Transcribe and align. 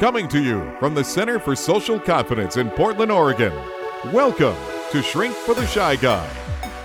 Coming 0.00 0.28
to 0.28 0.40
you 0.40 0.72
from 0.78 0.94
the 0.94 1.02
Center 1.02 1.40
for 1.40 1.56
Social 1.56 1.98
Confidence 1.98 2.56
in 2.56 2.70
Portland, 2.70 3.10
Oregon. 3.10 3.52
Welcome 4.12 4.54
to 4.92 5.02
Shrink 5.02 5.34
for 5.34 5.56
the 5.56 5.66
Shy 5.66 5.96
Guy, 5.96 6.24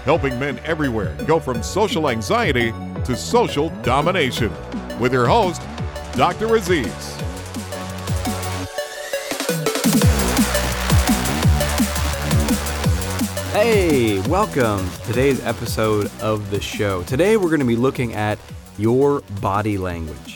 helping 0.03 0.39
men 0.39 0.59
everywhere 0.65 1.15
go 1.27 1.39
from 1.39 1.61
social 1.61 2.09
anxiety 2.09 2.71
to 3.05 3.15
social 3.15 3.69
domination. 3.83 4.51
With 4.99 5.13
your 5.13 5.27
host, 5.27 5.61
Dr. 6.13 6.55
Aziz. 6.55 7.15
Hey, 13.51 14.21
welcome 14.21 14.89
to 14.89 15.01
today's 15.05 15.39
episode 15.45 16.09
of 16.19 16.49
the 16.49 16.59
show. 16.59 17.03
Today 17.03 17.37
we're 17.37 17.49
going 17.49 17.59
to 17.59 17.65
be 17.67 17.75
looking 17.75 18.15
at 18.15 18.39
your 18.79 19.21
body 19.39 19.77
language, 19.77 20.32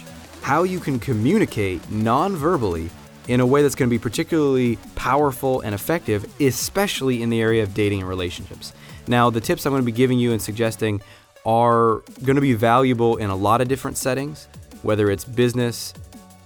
how 0.48 0.64
you 0.64 0.80
can 0.80 0.98
communicate 0.98 1.92
non-verbally 1.92 2.90
in 3.28 3.42
a 3.42 3.46
way 3.46 3.62
that's 3.62 3.76
going 3.76 3.90
to 3.90 3.94
be 3.94 4.00
particularly 4.00 4.78
powerful 4.96 5.60
and 5.60 5.76
effective, 5.76 6.26
especially 6.40 7.22
in 7.22 7.30
the 7.30 7.42
area 7.42 7.62
of 7.62 7.74
dating 7.74 8.00
and 8.00 8.08
relationships. 8.08 8.72
Now, 9.08 9.30
the 9.30 9.42
tips 9.42 9.66
I'm 9.66 9.74
going 9.74 9.82
to 9.82 9.86
be 9.86 9.92
giving 9.92 10.18
you 10.18 10.32
and 10.32 10.42
suggesting 10.42 11.02
are 11.46 12.02
going 12.24 12.36
to 12.36 12.42
be 12.42 12.54
valuable 12.54 13.18
in 13.18 13.30
a 13.30 13.36
lot 13.36 13.60
of 13.60 13.68
different 13.68 13.98
settings, 13.98 14.48
whether 14.84 15.12
it's 15.12 15.26
business, 15.26 15.94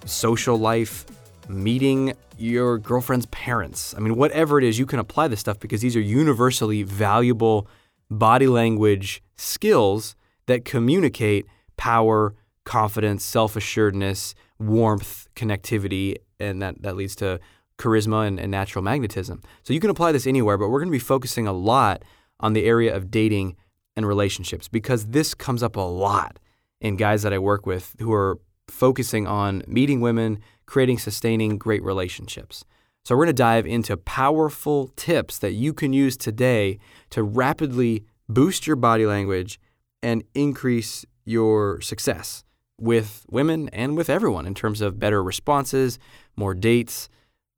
social 0.06 0.58
life, 0.58 1.06
meeting 1.48 2.14
your 2.40 2.80
girlfriend's 2.80 3.28
parents. 3.28 3.94
I 3.96 4.00
mean, 4.00 4.16
whatever 4.16 4.58
it 4.58 4.64
is, 4.64 4.80
you 4.80 4.88
can 4.88 4.98
apply 4.98 5.28
this 5.28 5.42
stuff 5.42 5.60
because 5.60 5.82
these 5.82 5.96
are 5.96 6.02
universally 6.02 6.82
valuable 6.82 7.68
body 8.10 8.48
language 8.48 9.22
skills 9.36 10.16
that 10.48 10.66
communicate 10.66 11.46
power, 11.78 12.34
confidence, 12.72 13.22
self 13.26 13.58
assuredness, 13.58 14.34
warmth, 14.58 15.28
connectivity, 15.36 16.16
and 16.40 16.62
that, 16.62 16.82
that 16.82 16.96
leads 16.96 17.18
to 17.18 17.38
charisma 17.78 18.26
and, 18.26 18.40
and 18.40 18.50
natural 18.50 18.82
magnetism. 18.82 19.42
So 19.64 19.74
you 19.74 19.82
can 19.82 19.90
apply 19.90 20.14
this 20.14 20.26
anywhere, 20.26 20.58
but 20.58 20.70
we're 20.70 20.80
going 20.80 20.88
to 20.88 21.00
be 21.04 21.10
focusing 21.16 21.48
a 21.48 21.52
lot 21.52 22.04
on 22.40 22.54
the 22.54 22.64
area 22.64 22.96
of 22.96 23.12
dating 23.12 23.58
and 23.98 24.08
relationships 24.08 24.70
because 24.70 25.08
this 25.08 25.34
comes 25.34 25.62
up 25.62 25.76
a 25.76 25.82
lot 25.82 26.40
in 26.80 26.96
guys 26.96 27.24
that 27.24 27.34
I 27.34 27.40
work 27.40 27.66
with 27.66 27.94
who 28.00 28.14
are 28.14 28.40
focusing 28.70 29.28
on 29.28 29.64
meeting 29.68 30.00
women, 30.00 30.40
creating 30.66 30.98
sustaining 30.98 31.58
great 31.58 31.84
relationships. 31.84 32.64
So, 33.04 33.16
we're 33.16 33.26
going 33.26 33.36
to 33.36 33.44
dive 33.44 33.66
into 33.66 33.98
powerful 33.98 34.94
tips 34.96 35.40
that 35.40 35.52
you 35.52 35.74
can 35.74 35.92
use 35.92 36.16
today 36.16 36.80
to 37.10 37.22
rapidly 37.22 38.06
boost 38.30 38.66
your 38.66 38.78
body 38.78 39.06
language 39.06 39.60
and 40.02 40.24
increase 40.34 41.06
your 41.26 41.82
success 41.82 42.46
with 42.82 43.26
women 43.30 43.70
and 43.70 43.96
with 43.96 44.10
everyone 44.10 44.48
in 44.48 44.56
terms 44.56 44.82
of 44.82 45.00
better 45.00 45.24
responses, 45.24 46.00
more 46.36 46.56
dates, 46.56 47.10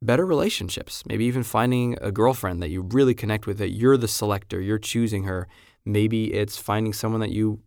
better 0.01 0.25
relationships, 0.25 1.03
maybe 1.07 1.23
even 1.25 1.43
finding 1.43 1.97
a 2.01 2.11
girlfriend 2.11 2.61
that 2.61 2.69
you 2.69 2.81
really 2.81 3.13
connect 3.13 3.47
with, 3.47 3.57
that 3.57 3.69
you're 3.69 3.95
the 3.95 4.07
selector, 4.07 4.59
you're 4.59 4.77
choosing 4.77 5.23
her. 5.23 5.47
Maybe 5.85 6.33
it's 6.33 6.57
finding 6.57 6.91
someone 6.91 7.21
that 7.21 7.31
you 7.31 7.61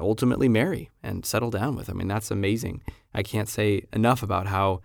ultimately 0.00 0.48
marry 0.48 0.90
and 1.02 1.26
settle 1.26 1.50
down 1.50 1.74
with. 1.74 1.90
I 1.90 1.94
mean, 1.94 2.06
that's 2.06 2.30
amazing. 2.30 2.82
I 3.12 3.24
can't 3.24 3.48
say 3.48 3.86
enough 3.92 4.22
about 4.22 4.46
how 4.46 4.80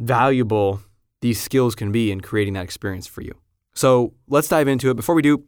valuable 0.00 0.80
these 1.20 1.40
skills 1.40 1.76
can 1.76 1.92
be 1.92 2.10
in 2.10 2.20
creating 2.20 2.54
that 2.54 2.64
experience 2.64 3.06
for 3.06 3.22
you. 3.22 3.34
So 3.74 4.14
let's 4.26 4.48
dive 4.48 4.66
into 4.66 4.90
it. 4.90 4.94
Before 4.94 5.14
we 5.14 5.22
do, 5.22 5.44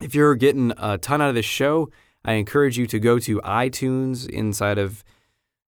if 0.00 0.14
you're 0.14 0.36
getting 0.36 0.72
a 0.76 0.96
ton 0.98 1.20
out 1.20 1.28
of 1.28 1.34
this 1.34 1.44
show, 1.44 1.90
I 2.24 2.34
encourage 2.34 2.76
you 2.76 2.86
to 2.88 2.98
go 2.98 3.18
to 3.20 3.40
iTunes 3.40 4.28
inside 4.28 4.78
of 4.78 5.04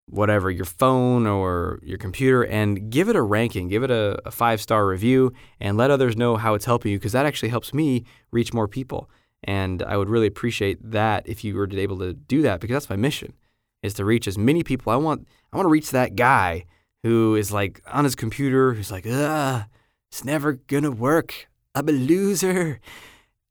whatever 0.07 0.51
your 0.51 0.65
phone 0.65 1.27
or 1.27 1.79
your 1.83 1.99
computer 1.99 2.45
and 2.45 2.91
give 2.91 3.09
it 3.09 3.17
a 3.17 3.23
ranking, 3.23 3.69
give 3.69 3.83
it 3.85 3.91
a, 3.91 4.21
a 4.27 4.31
five 4.31 4.61
star 4.61 4.87
review, 4.87 5.33
and 5.61 5.77
let 5.77 5.91
others 5.91 6.17
know 6.17 6.37
how 6.37 6.55
it's 6.55 6.65
helping 6.65 6.93
you 6.93 6.99
because 6.99 7.13
that 7.13 7.27
actually 7.27 7.49
helps 7.49 7.73
me 7.73 8.05
reach 8.33 8.53
more 8.53 8.67
people. 8.67 9.09
And 9.45 9.83
I 9.83 9.97
would 9.97 10.09
really 10.09 10.27
appreciate 10.27 10.79
that 10.91 11.27
if 11.27 11.45
you 11.45 11.57
were 11.57 11.69
able 11.73 11.99
to 12.01 12.13
do 12.13 12.43
that 12.43 12.61
because 12.61 12.75
that's 12.75 12.91
my 12.91 12.97
mission 12.97 13.35
is 13.83 13.95
to 13.95 14.05
reach 14.05 14.29
as 14.29 14.37
many 14.37 14.63
people. 14.63 14.93
I 14.93 14.97
want 14.97 15.27
I 15.53 15.57
want 15.57 15.67
to 15.67 15.71
reach 15.71 15.91
that 15.91 16.17
guy 16.17 16.65
who 17.03 17.35
is 17.35 17.51
like 17.51 17.81
on 17.87 18.05
his 18.05 18.15
computer, 18.15 18.75
who's 18.75 18.91
like, 18.91 19.07
ah, 19.09 19.67
it's 20.11 20.25
never 20.25 20.55
gonna 20.55 20.91
work. 20.91 21.49
I'm 21.75 21.89
a 21.89 21.93
loser. 21.93 22.81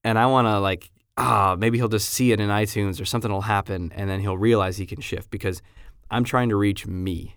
And 0.03 0.17
I 0.17 0.27
wanna 0.27 0.59
like, 0.59 0.91
ah, 1.19 1.55
maybe 1.59 1.77
he'll 1.77 1.89
just 1.89 2.09
see 2.09 2.31
it 2.31 2.39
in 2.39 2.49
iTunes 2.49 3.01
or 3.01 3.05
something 3.05 3.31
will 3.31 3.41
happen 3.41 3.91
and 3.93 4.09
then 4.09 4.21
he'll 4.21 4.37
realize 4.37 4.77
he 4.77 4.85
can 4.85 5.01
shift 5.01 5.29
because 5.29 5.61
I'm 6.09 6.23
trying 6.23 6.49
to 6.49 6.55
reach 6.55 6.87
me, 6.87 7.35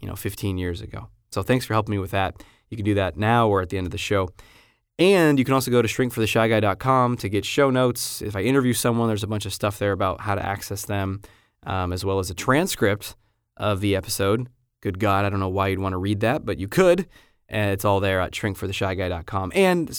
you 0.00 0.08
know, 0.08 0.14
15 0.14 0.56
years 0.56 0.80
ago. 0.80 1.08
So 1.32 1.42
thanks 1.42 1.66
for 1.66 1.74
helping 1.74 1.92
me 1.92 1.98
with 1.98 2.12
that. 2.12 2.42
You 2.70 2.76
can 2.76 2.84
do 2.84 2.94
that 2.94 3.16
now 3.16 3.48
or 3.48 3.60
at 3.60 3.68
the 3.68 3.76
end 3.76 3.86
of 3.86 3.90
the 3.90 3.98
show. 3.98 4.30
And 4.98 5.38
you 5.38 5.44
can 5.44 5.54
also 5.54 5.72
go 5.72 5.82
to 5.82 5.88
shrinkfortheshyguy.com 5.88 7.16
to 7.16 7.28
get 7.28 7.44
show 7.44 7.70
notes. 7.70 8.22
If 8.22 8.36
I 8.36 8.42
interview 8.42 8.72
someone, 8.72 9.08
there's 9.08 9.24
a 9.24 9.28
bunch 9.28 9.44
of 9.44 9.52
stuff 9.52 9.80
there 9.80 9.90
about 9.90 10.20
how 10.20 10.36
to 10.36 10.44
access 10.44 10.84
them, 10.84 11.20
um, 11.64 11.92
as 11.92 12.04
well 12.04 12.20
as 12.20 12.30
a 12.30 12.34
transcript 12.34 13.16
of 13.56 13.80
the 13.80 13.96
episode. 13.96 14.48
Good 14.80 15.00
God, 15.00 15.24
I 15.24 15.30
don't 15.30 15.40
know 15.40 15.48
why 15.48 15.68
you'd 15.68 15.80
want 15.80 15.94
to 15.94 15.98
read 15.98 16.20
that, 16.20 16.44
but 16.44 16.58
you 16.58 16.68
could. 16.68 17.08
And 17.48 17.72
it's 17.72 17.84
all 17.84 17.98
there 17.98 18.20
at 18.20 18.32
shrinkfortheshyguy.com 18.32 19.52
and 19.54 19.90
uh, 19.90 19.92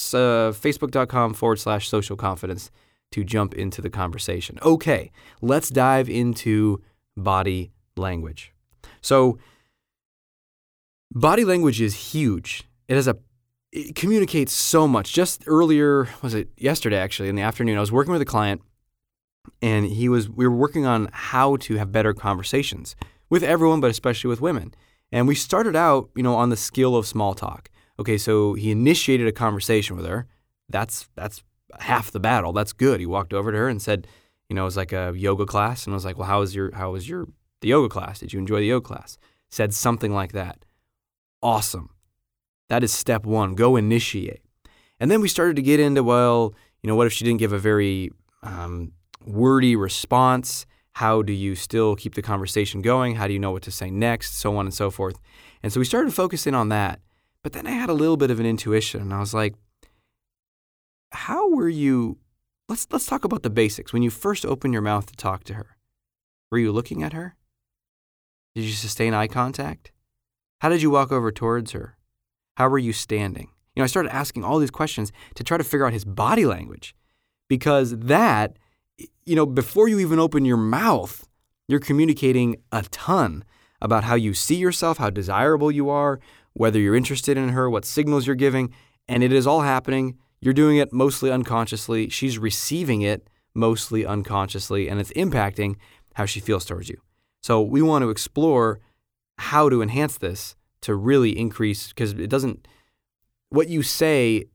facebook.com 0.53 1.33
forward 1.33 1.57
slash 1.57 1.89
social 1.89 2.15
confidence 2.15 2.71
to 3.15 3.23
jump 3.23 3.53
into 3.53 3.81
the 3.81 3.89
conversation. 3.89 4.59
Okay, 4.61 5.09
let's 5.41 5.69
dive 5.69 6.09
into 6.09 6.81
body 7.15 7.71
language. 7.95 8.51
So, 8.99 9.39
body 11.13 11.45
language 11.45 11.79
is 11.79 12.11
huge. 12.11 12.63
It 12.89 12.95
has 12.95 13.07
a 13.07 13.15
it 13.71 13.95
communicates 13.95 14.51
so 14.51 14.85
much. 14.85 15.13
Just 15.13 15.45
earlier, 15.47 16.09
was 16.21 16.33
it 16.33 16.49
yesterday 16.57 16.97
actually 16.97 17.29
in 17.29 17.35
the 17.35 17.41
afternoon, 17.41 17.77
I 17.77 17.79
was 17.79 17.91
working 17.91 18.11
with 18.11 18.21
a 18.21 18.25
client 18.25 18.61
and 19.61 19.85
he 19.85 20.09
was 20.09 20.29
we 20.29 20.45
were 20.45 20.55
working 20.55 20.85
on 20.85 21.07
how 21.13 21.55
to 21.57 21.77
have 21.77 21.93
better 21.93 22.13
conversations 22.13 22.97
with 23.29 23.43
everyone 23.43 23.79
but 23.79 23.91
especially 23.91 24.27
with 24.27 24.41
women. 24.41 24.73
And 25.09 25.25
we 25.25 25.35
started 25.35 25.77
out, 25.77 26.09
you 26.15 26.23
know, 26.23 26.35
on 26.35 26.49
the 26.49 26.57
skill 26.57 26.97
of 26.97 27.07
small 27.07 27.33
talk. 27.33 27.69
Okay, 27.97 28.17
so 28.17 28.55
he 28.55 28.71
initiated 28.71 29.25
a 29.25 29.31
conversation 29.31 29.95
with 29.95 30.05
her. 30.05 30.27
That's 30.67 31.07
that's 31.15 31.43
half 31.79 32.11
the 32.11 32.19
battle. 32.19 32.53
That's 32.53 32.73
good. 32.73 32.99
He 32.99 33.05
walked 33.05 33.33
over 33.33 33.51
to 33.51 33.57
her 33.57 33.69
and 33.69 33.81
said, 33.81 34.07
you 34.49 34.55
know, 34.55 34.63
it 34.63 34.65
was 34.65 34.77
like 34.77 34.93
a 34.93 35.13
yoga 35.15 35.45
class 35.45 35.85
and 35.85 35.93
I 35.93 35.95
was 35.95 36.05
like, 36.05 36.17
"Well, 36.17 36.27
how 36.27 36.39
was 36.39 36.53
your 36.53 36.73
how 36.75 36.91
was 36.91 37.09
your 37.09 37.27
the 37.61 37.69
yoga 37.69 37.89
class? 37.89 38.19
Did 38.19 38.33
you 38.33 38.39
enjoy 38.39 38.59
the 38.59 38.67
yoga 38.67 38.85
class?" 38.85 39.17
Said 39.49 39.73
something 39.73 40.13
like 40.13 40.33
that. 40.33 40.65
Awesome. 41.41 41.89
That 42.69 42.83
is 42.83 42.91
step 42.91 43.25
one. 43.25 43.55
Go 43.55 43.75
initiate. 43.75 44.41
And 44.99 45.11
then 45.11 45.21
we 45.21 45.27
started 45.27 45.55
to 45.57 45.61
get 45.61 45.79
into, 45.79 46.03
well, 46.03 46.53
you 46.81 46.87
know, 46.87 46.95
what 46.95 47.07
if 47.07 47.13
she 47.13 47.25
didn't 47.25 47.39
give 47.39 47.53
a 47.53 47.59
very 47.59 48.11
um, 48.43 48.93
wordy 49.25 49.75
response? 49.75 50.65
How 50.93 51.21
do 51.21 51.33
you 51.33 51.55
still 51.55 51.95
keep 51.95 52.15
the 52.15 52.21
conversation 52.21 52.81
going? 52.81 53.15
How 53.15 53.27
do 53.27 53.33
you 53.33 53.39
know 53.39 53.51
what 53.51 53.63
to 53.63 53.71
say 53.71 53.89
next? 53.89 54.35
So 54.35 54.55
on 54.55 54.65
and 54.65 54.73
so 54.73 54.89
forth. 54.89 55.19
And 55.61 55.71
so 55.71 55.79
we 55.79 55.85
started 55.85 56.13
focusing 56.13 56.55
on 56.55 56.69
that. 56.69 57.01
But 57.43 57.53
then 57.53 57.67
I 57.67 57.71
had 57.71 57.89
a 57.89 57.93
little 57.93 58.17
bit 58.17 58.31
of 58.31 58.39
an 58.39 58.45
intuition 58.45 59.01
and 59.01 59.13
I 59.13 59.19
was 59.19 59.33
like, 59.33 59.55
how 61.11 61.49
were 61.49 61.69
you? 61.69 62.17
Let's, 62.67 62.87
let's 62.91 63.05
talk 63.05 63.23
about 63.25 63.43
the 63.43 63.49
basics. 63.49 63.93
When 63.93 64.03
you 64.03 64.09
first 64.09 64.45
opened 64.45 64.73
your 64.73 64.81
mouth 64.81 65.05
to 65.07 65.15
talk 65.15 65.43
to 65.45 65.53
her, 65.53 65.77
were 66.51 66.57
you 66.57 66.71
looking 66.71 67.03
at 67.03 67.13
her? 67.13 67.35
Did 68.55 68.63
you 68.63 68.71
sustain 68.71 69.13
eye 69.13 69.27
contact? 69.27 69.91
How 70.61 70.69
did 70.69 70.81
you 70.81 70.89
walk 70.89 71.11
over 71.11 71.31
towards 71.31 71.71
her? 71.71 71.97
How 72.57 72.69
were 72.69 72.79
you 72.79 72.93
standing? 72.93 73.49
You 73.75 73.81
know, 73.81 73.83
I 73.83 73.87
started 73.87 74.15
asking 74.15 74.43
all 74.43 74.59
these 74.59 74.71
questions 74.71 75.11
to 75.35 75.43
try 75.43 75.57
to 75.57 75.63
figure 75.63 75.85
out 75.85 75.93
his 75.93 76.05
body 76.05 76.45
language 76.45 76.95
because 77.49 77.97
that, 77.97 78.57
you 79.25 79.35
know, 79.35 79.45
before 79.45 79.89
you 79.89 79.99
even 79.99 80.19
open 80.19 80.45
your 80.45 80.57
mouth, 80.57 81.27
you're 81.67 81.79
communicating 81.79 82.55
a 82.71 82.83
ton 82.83 83.43
about 83.81 84.05
how 84.05 84.15
you 84.15 84.33
see 84.33 84.55
yourself, 84.55 84.97
how 84.97 85.09
desirable 85.09 85.71
you 85.71 85.89
are, 85.89 86.19
whether 86.53 86.79
you're 86.79 86.95
interested 86.95 87.37
in 87.37 87.49
her, 87.49 87.69
what 87.69 87.83
signals 87.83 88.25
you're 88.25 88.35
giving, 88.35 88.73
and 89.07 89.23
it 89.23 89.33
is 89.33 89.45
all 89.45 89.61
happening. 89.61 90.17
You're 90.45 90.53
doing 90.53 90.77
it 90.77 90.93
mostly 90.93 91.31
unconsciously. 91.31 92.07
She's 92.09 92.37
receiving 92.37 93.01
it 93.01 93.27
mostly 93.55 94.05
unconsciously, 94.05 94.87
and 94.87 94.99
it's 94.99 95.11
impacting 95.13 95.77
how 96.13 96.27
she 96.27 96.39
feels 96.39 96.65
towards 96.65 96.87
you. 96.87 97.01
So 97.41 97.63
we 97.63 97.81
want 97.81 98.03
to 98.03 98.11
explore 98.11 98.79
how 99.39 99.69
to 99.69 99.81
enhance 99.81 100.19
this 100.19 100.55
to 100.81 100.93
really 100.93 101.35
increase 101.35 101.87
because 101.87 102.11
it 102.11 102.29
doesn't 102.29 102.67
what 103.49 103.69
you 103.69 103.81
say 103.81 104.45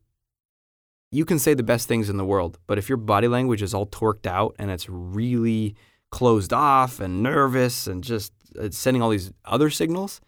you 1.11 1.25
can 1.25 1.41
say 1.41 1.55
the 1.55 1.65
best 1.65 1.89
things 1.89 2.09
in 2.09 2.17
the 2.17 2.25
world 2.25 2.59
but 2.67 2.79
if 2.79 2.89
your 2.89 2.97
body 2.97 3.29
language 3.29 3.61
is 3.61 3.75
all 3.75 3.87
torqued 3.87 4.27
out 4.27 4.55
and 4.59 4.71
it's 4.71 4.89
really 4.89 5.75
closed 6.11 6.53
off 6.53 7.01
and 7.01 7.23
nervous 7.23 7.87
and 7.87 8.03
just 8.05 8.33
sending 8.71 9.03
all 9.03 9.11
these 9.11 9.33
other 9.45 9.69
signals 9.69 10.21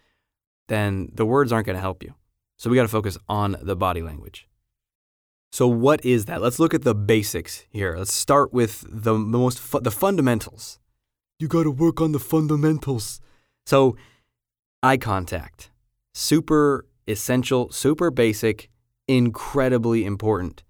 then 0.69 1.09
the 1.15 1.25
words 1.25 1.53
aren't 1.53 1.67
going 1.67 1.77
to 1.77 1.81
help 1.81 2.03
you 2.03 2.15
so 2.59 2.69
we 2.69 2.77
got 2.77 2.83
to 2.83 2.89
focus 2.89 3.17
on 3.29 3.57
the 3.63 3.77
body 3.77 4.03
language 4.03 4.49
so 5.53 5.69
what 5.69 6.03
is 6.05 6.25
that? 6.25 6.41
Let's 6.41 6.59
look 6.59 6.73
at 6.73 6.83
the 6.83 6.95
basics 6.95 7.67
here. 7.69 7.95
Let's 7.99 8.13
start 8.13 8.55
with 8.55 8.87
the, 8.89 9.15
most 9.15 9.61
fu- 9.61 9.81
the 9.81 9.91
fundamentals. 9.91 10.79
You 11.39 11.47
got 11.47 11.65
to 11.65 11.71
work 11.71 12.01
on 12.01 12.13
the 12.13 12.19
fundamentals. 12.19 13.21
So 13.67 13.95
eye 14.83 14.97
contact. 14.97 15.71
Super 16.15 16.87
essential, 17.07 17.71
super 17.71 18.11
basic, 18.11 18.71
incredibly 19.07 20.07
important. 20.07 20.63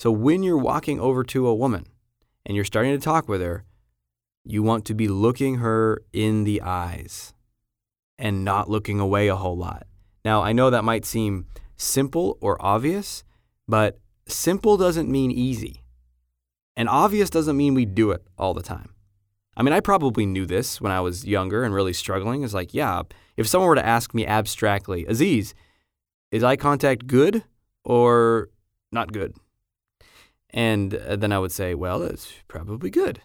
So 0.00 0.10
when 0.10 0.42
you're 0.42 0.58
walking 0.58 0.98
over 0.98 1.22
to 1.24 1.46
a 1.46 1.54
woman 1.54 1.86
and 2.44 2.56
you're 2.56 2.64
starting 2.64 2.92
to 2.92 3.02
talk 3.02 3.28
with 3.28 3.40
her, 3.40 3.64
you 4.44 4.64
want 4.64 4.84
to 4.86 4.94
be 4.94 5.06
looking 5.06 5.56
her 5.56 6.02
in 6.12 6.42
the 6.42 6.60
eyes 6.60 7.34
and 8.18 8.44
not 8.44 8.68
looking 8.68 8.98
away 8.98 9.28
a 9.28 9.36
whole 9.36 9.56
lot. 9.56 9.86
Now, 10.24 10.42
I 10.42 10.52
know 10.52 10.70
that 10.70 10.84
might 10.84 11.04
seem 11.04 11.46
simple 11.76 12.36
or 12.40 12.56
obvious, 12.64 13.22
but 13.68 13.98
simple 14.26 14.76
doesn't 14.76 15.10
mean 15.10 15.30
easy. 15.30 15.82
And 16.76 16.88
obvious 16.88 17.30
doesn't 17.30 17.56
mean 17.56 17.74
we 17.74 17.84
do 17.84 18.10
it 18.10 18.22
all 18.36 18.54
the 18.54 18.62
time. 18.62 18.90
I 19.56 19.62
mean, 19.62 19.72
I 19.72 19.80
probably 19.80 20.26
knew 20.26 20.46
this 20.46 20.80
when 20.80 20.90
I 20.90 21.00
was 21.00 21.24
younger 21.24 21.62
and 21.62 21.72
really 21.72 21.92
struggling. 21.92 22.42
It's 22.42 22.54
like, 22.54 22.74
yeah, 22.74 23.02
if 23.36 23.46
someone 23.46 23.68
were 23.68 23.76
to 23.76 23.86
ask 23.86 24.12
me 24.12 24.26
abstractly, 24.26 25.06
Aziz, 25.06 25.54
is 26.32 26.42
eye 26.42 26.56
contact 26.56 27.06
good 27.06 27.44
or 27.84 28.48
not 28.90 29.12
good? 29.12 29.36
And 30.50 30.94
uh, 30.94 31.16
then 31.16 31.32
I 31.32 31.38
would 31.38 31.52
say, 31.52 31.74
well, 31.74 32.02
it's 32.02 32.32
probably 32.48 32.90
good. 32.90 33.20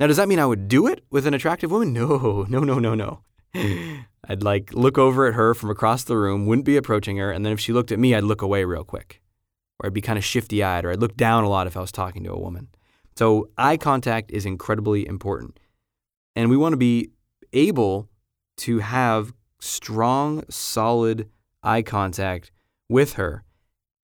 Now, 0.00 0.08
does 0.08 0.16
that 0.16 0.28
mean 0.28 0.40
I 0.40 0.46
would 0.46 0.66
do 0.66 0.88
it 0.88 1.04
with 1.10 1.26
an 1.26 1.34
attractive 1.34 1.70
woman? 1.70 1.92
No, 1.92 2.44
no, 2.48 2.60
no, 2.60 2.80
no, 2.80 2.94
no. 2.94 3.22
I'd 3.54 4.42
like 4.42 4.72
look 4.72 4.98
over 4.98 5.26
at 5.26 5.34
her 5.34 5.54
from 5.54 5.70
across 5.70 6.02
the 6.02 6.16
room, 6.16 6.46
wouldn't 6.46 6.64
be 6.64 6.76
approaching 6.76 7.18
her, 7.18 7.30
and 7.30 7.44
then 7.44 7.52
if 7.52 7.60
she 7.60 7.72
looked 7.72 7.92
at 7.92 7.98
me, 7.98 8.14
I'd 8.14 8.24
look 8.24 8.42
away 8.42 8.64
real 8.64 8.84
quick. 8.84 9.21
Or 9.82 9.86
I'd 9.86 9.92
be 9.92 10.00
kind 10.00 10.18
of 10.18 10.24
shifty 10.24 10.62
eyed, 10.62 10.84
or 10.84 10.92
I'd 10.92 11.00
look 11.00 11.16
down 11.16 11.44
a 11.44 11.48
lot 11.48 11.66
if 11.66 11.76
I 11.76 11.80
was 11.80 11.92
talking 11.92 12.22
to 12.24 12.32
a 12.32 12.38
woman. 12.38 12.68
So, 13.16 13.50
eye 13.58 13.76
contact 13.76 14.30
is 14.30 14.46
incredibly 14.46 15.06
important. 15.06 15.58
And 16.34 16.48
we 16.48 16.56
want 16.56 16.72
to 16.72 16.78
be 16.78 17.10
able 17.52 18.08
to 18.58 18.78
have 18.78 19.34
strong, 19.60 20.44
solid 20.48 21.28
eye 21.62 21.82
contact 21.82 22.50
with 22.88 23.14
her 23.14 23.44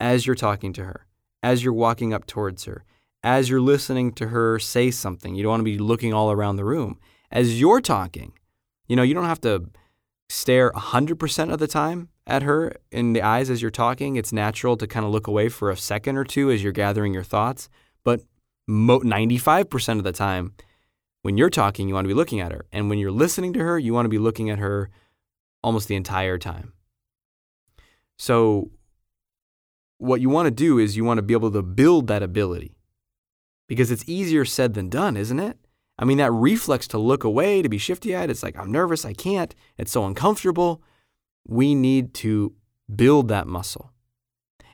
as 0.01 0.27
you're 0.27 0.37
talking 0.37 0.73
to 0.75 0.85
her, 0.85 1.07
as 1.43 1.65
you're 1.65 1.73
walking 1.73 2.13
up 2.13 2.27
towards 2.27 2.65
her, 2.65 2.85
as 3.23 3.49
you're 3.49 3.61
listening 3.61 4.13
to 4.13 4.29
her 4.29 4.59
say 4.59 4.91
something. 4.91 5.35
You 5.35 5.43
don't 5.43 5.51
want 5.51 5.61
to 5.61 5.65
be 5.65 5.79
looking 5.79 6.13
all 6.13 6.31
around 6.31 6.57
the 6.57 6.65
room. 6.65 6.99
As 7.31 7.61
you're 7.61 7.81
talking, 7.81 8.33
you 8.87 8.97
know, 8.97 9.03
you 9.03 9.15
don't 9.15 9.25
have 9.25 9.41
to 9.43 9.71
stare 10.29 10.71
100% 10.73 11.53
of 11.53 11.59
the 11.59 11.67
time 11.67 12.09
at 12.29 12.43
her 12.43 12.77
in 12.93 13.15
the 13.15 13.23
eyes 13.23 13.51
as 13.51 13.63
you're 13.63 13.71
talking. 13.71 14.17
It's 14.17 14.33
natural 14.33 14.77
to 14.77 14.87
kind 14.87 15.05
of 15.05 15.11
look 15.11 15.27
away 15.27 15.49
for 15.49 15.71
a 15.71 15.77
second 15.77 16.17
or 16.17 16.25
two 16.25 16.51
as 16.51 16.63
you're 16.63 16.73
gathering 16.73 17.15
your 17.15 17.25
thoughts. 17.25 17.69
But 18.05 18.21
95% 18.69 19.99
of 19.99 20.05
the 20.05 20.13
time, 20.13 20.53
when 21.23 21.37
you're 21.37 21.51
talking, 21.51 21.89
you 21.89 21.95
want 21.95 22.05
to 22.05 22.09
be 22.09 22.15
looking 22.15 22.41
at 22.41 22.53
her. 22.53 22.67
And 22.71 22.89
when 22.89 22.99
you're 22.99 23.11
listening 23.11 23.53
to 23.55 23.61
her, 23.61 23.79
you 23.79 23.93
want 23.93 24.05
to 24.05 24.11
be 24.11 24.19
looking 24.19 24.51
at 24.51 24.59
her 24.59 24.91
almost 25.65 25.89
the 25.89 25.97
entire 25.97 26.39
time. 26.39 26.75
So, 28.19 28.71
what 29.99 30.21
you 30.21 30.29
want 30.29 30.47
to 30.47 30.53
do 30.53 30.79
is 30.79 30.97
you 30.97 31.05
want 31.05 31.19
to 31.19 31.23
be 31.23 31.35
able 31.35 31.51
to 31.51 31.63
build 31.63 32.07
that 32.07 32.23
ability 32.23 32.77
because 33.69 33.91
it's 33.91 34.09
easier 34.09 34.45
said 34.45 34.75
than 34.75 34.89
done, 34.89 35.17
isn't 35.17 35.41
it? 35.41 35.59
I 35.99 36.05
mean, 36.05 36.19
that 36.19 36.31
reflex 36.31 36.87
to 36.89 36.99
look 36.99 37.25
away, 37.25 37.63
to 37.63 37.69
be 37.69 37.79
shifty 37.79 38.15
eyed, 38.15 38.31
it's 38.31 38.43
like, 38.43 38.57
I'm 38.57 38.71
nervous, 38.71 39.05
I 39.05 39.13
can't, 39.13 39.55
it's 39.77 39.91
so 39.91 40.05
uncomfortable. 40.05 40.83
We 41.49 41.75
need 41.75 42.15
to 42.15 42.55
build 42.95 43.29
that 43.29 43.47
muscle. 43.47 43.91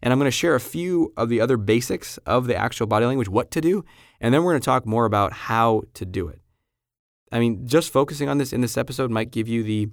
And 0.02 0.12
I'm 0.12 0.18
going 0.18 0.26
to 0.26 0.36
share 0.36 0.54
a 0.54 0.60
few 0.60 1.14
of 1.16 1.30
the 1.30 1.40
other 1.40 1.56
basics 1.56 2.18
of 2.26 2.46
the 2.46 2.54
actual 2.54 2.86
body 2.86 3.06
language, 3.06 3.28
what 3.28 3.50
to 3.52 3.62
do, 3.62 3.86
and 4.20 4.34
then 4.34 4.44
we're 4.44 4.52
going 4.52 4.60
to 4.60 4.64
talk 4.64 4.84
more 4.84 5.06
about 5.06 5.32
how 5.32 5.84
to 5.94 6.04
do 6.04 6.28
it. 6.28 6.40
I 7.32 7.38
mean, 7.38 7.66
just 7.66 7.90
focusing 7.90 8.28
on 8.28 8.36
this 8.36 8.52
in 8.52 8.60
this 8.60 8.76
episode 8.76 9.10
might 9.10 9.30
give 9.30 9.48
you 9.48 9.62
the 9.62 9.88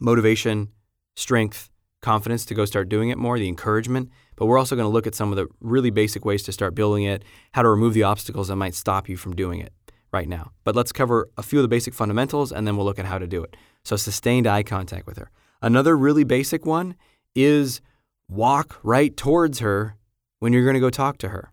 motivation, 0.00 0.68
strength, 1.16 1.70
confidence 2.02 2.44
to 2.46 2.54
go 2.54 2.64
start 2.64 2.88
doing 2.88 3.08
it 3.08 3.18
more, 3.18 3.38
the 3.38 3.48
encouragement. 3.48 4.10
But 4.36 4.46
we're 4.46 4.58
also 4.58 4.76
going 4.76 4.86
to 4.86 4.92
look 4.92 5.06
at 5.06 5.14
some 5.14 5.32
of 5.32 5.36
the 5.36 5.48
really 5.60 5.90
basic 5.90 6.24
ways 6.24 6.42
to 6.44 6.52
start 6.52 6.74
building 6.74 7.02
it, 7.02 7.24
how 7.52 7.62
to 7.62 7.68
remove 7.68 7.94
the 7.94 8.04
obstacles 8.04 8.48
that 8.48 8.56
might 8.56 8.74
stop 8.74 9.08
you 9.08 9.16
from 9.16 9.34
doing 9.34 9.58
it 9.60 9.72
right 10.12 10.28
now. 10.28 10.52
But 10.62 10.76
let's 10.76 10.92
cover 10.92 11.28
a 11.36 11.42
few 11.42 11.58
of 11.58 11.64
the 11.64 11.68
basic 11.68 11.94
fundamentals 11.94 12.52
and 12.52 12.66
then 12.66 12.76
we'll 12.76 12.86
look 12.86 12.98
at 13.00 13.06
how 13.06 13.18
to 13.18 13.26
do 13.26 13.42
it. 13.42 13.56
So, 13.84 13.96
sustained 13.96 14.46
eye 14.46 14.62
contact 14.62 15.06
with 15.06 15.18
her. 15.18 15.30
Another 15.62 15.96
really 15.96 16.24
basic 16.24 16.66
one 16.66 16.96
is 17.34 17.80
walk 18.28 18.78
right 18.82 19.16
towards 19.16 19.60
her 19.60 19.96
when 20.38 20.52
you're 20.52 20.64
going 20.64 20.74
to 20.74 20.80
go 20.80 20.90
talk 20.90 21.18
to 21.18 21.28
her. 21.28 21.52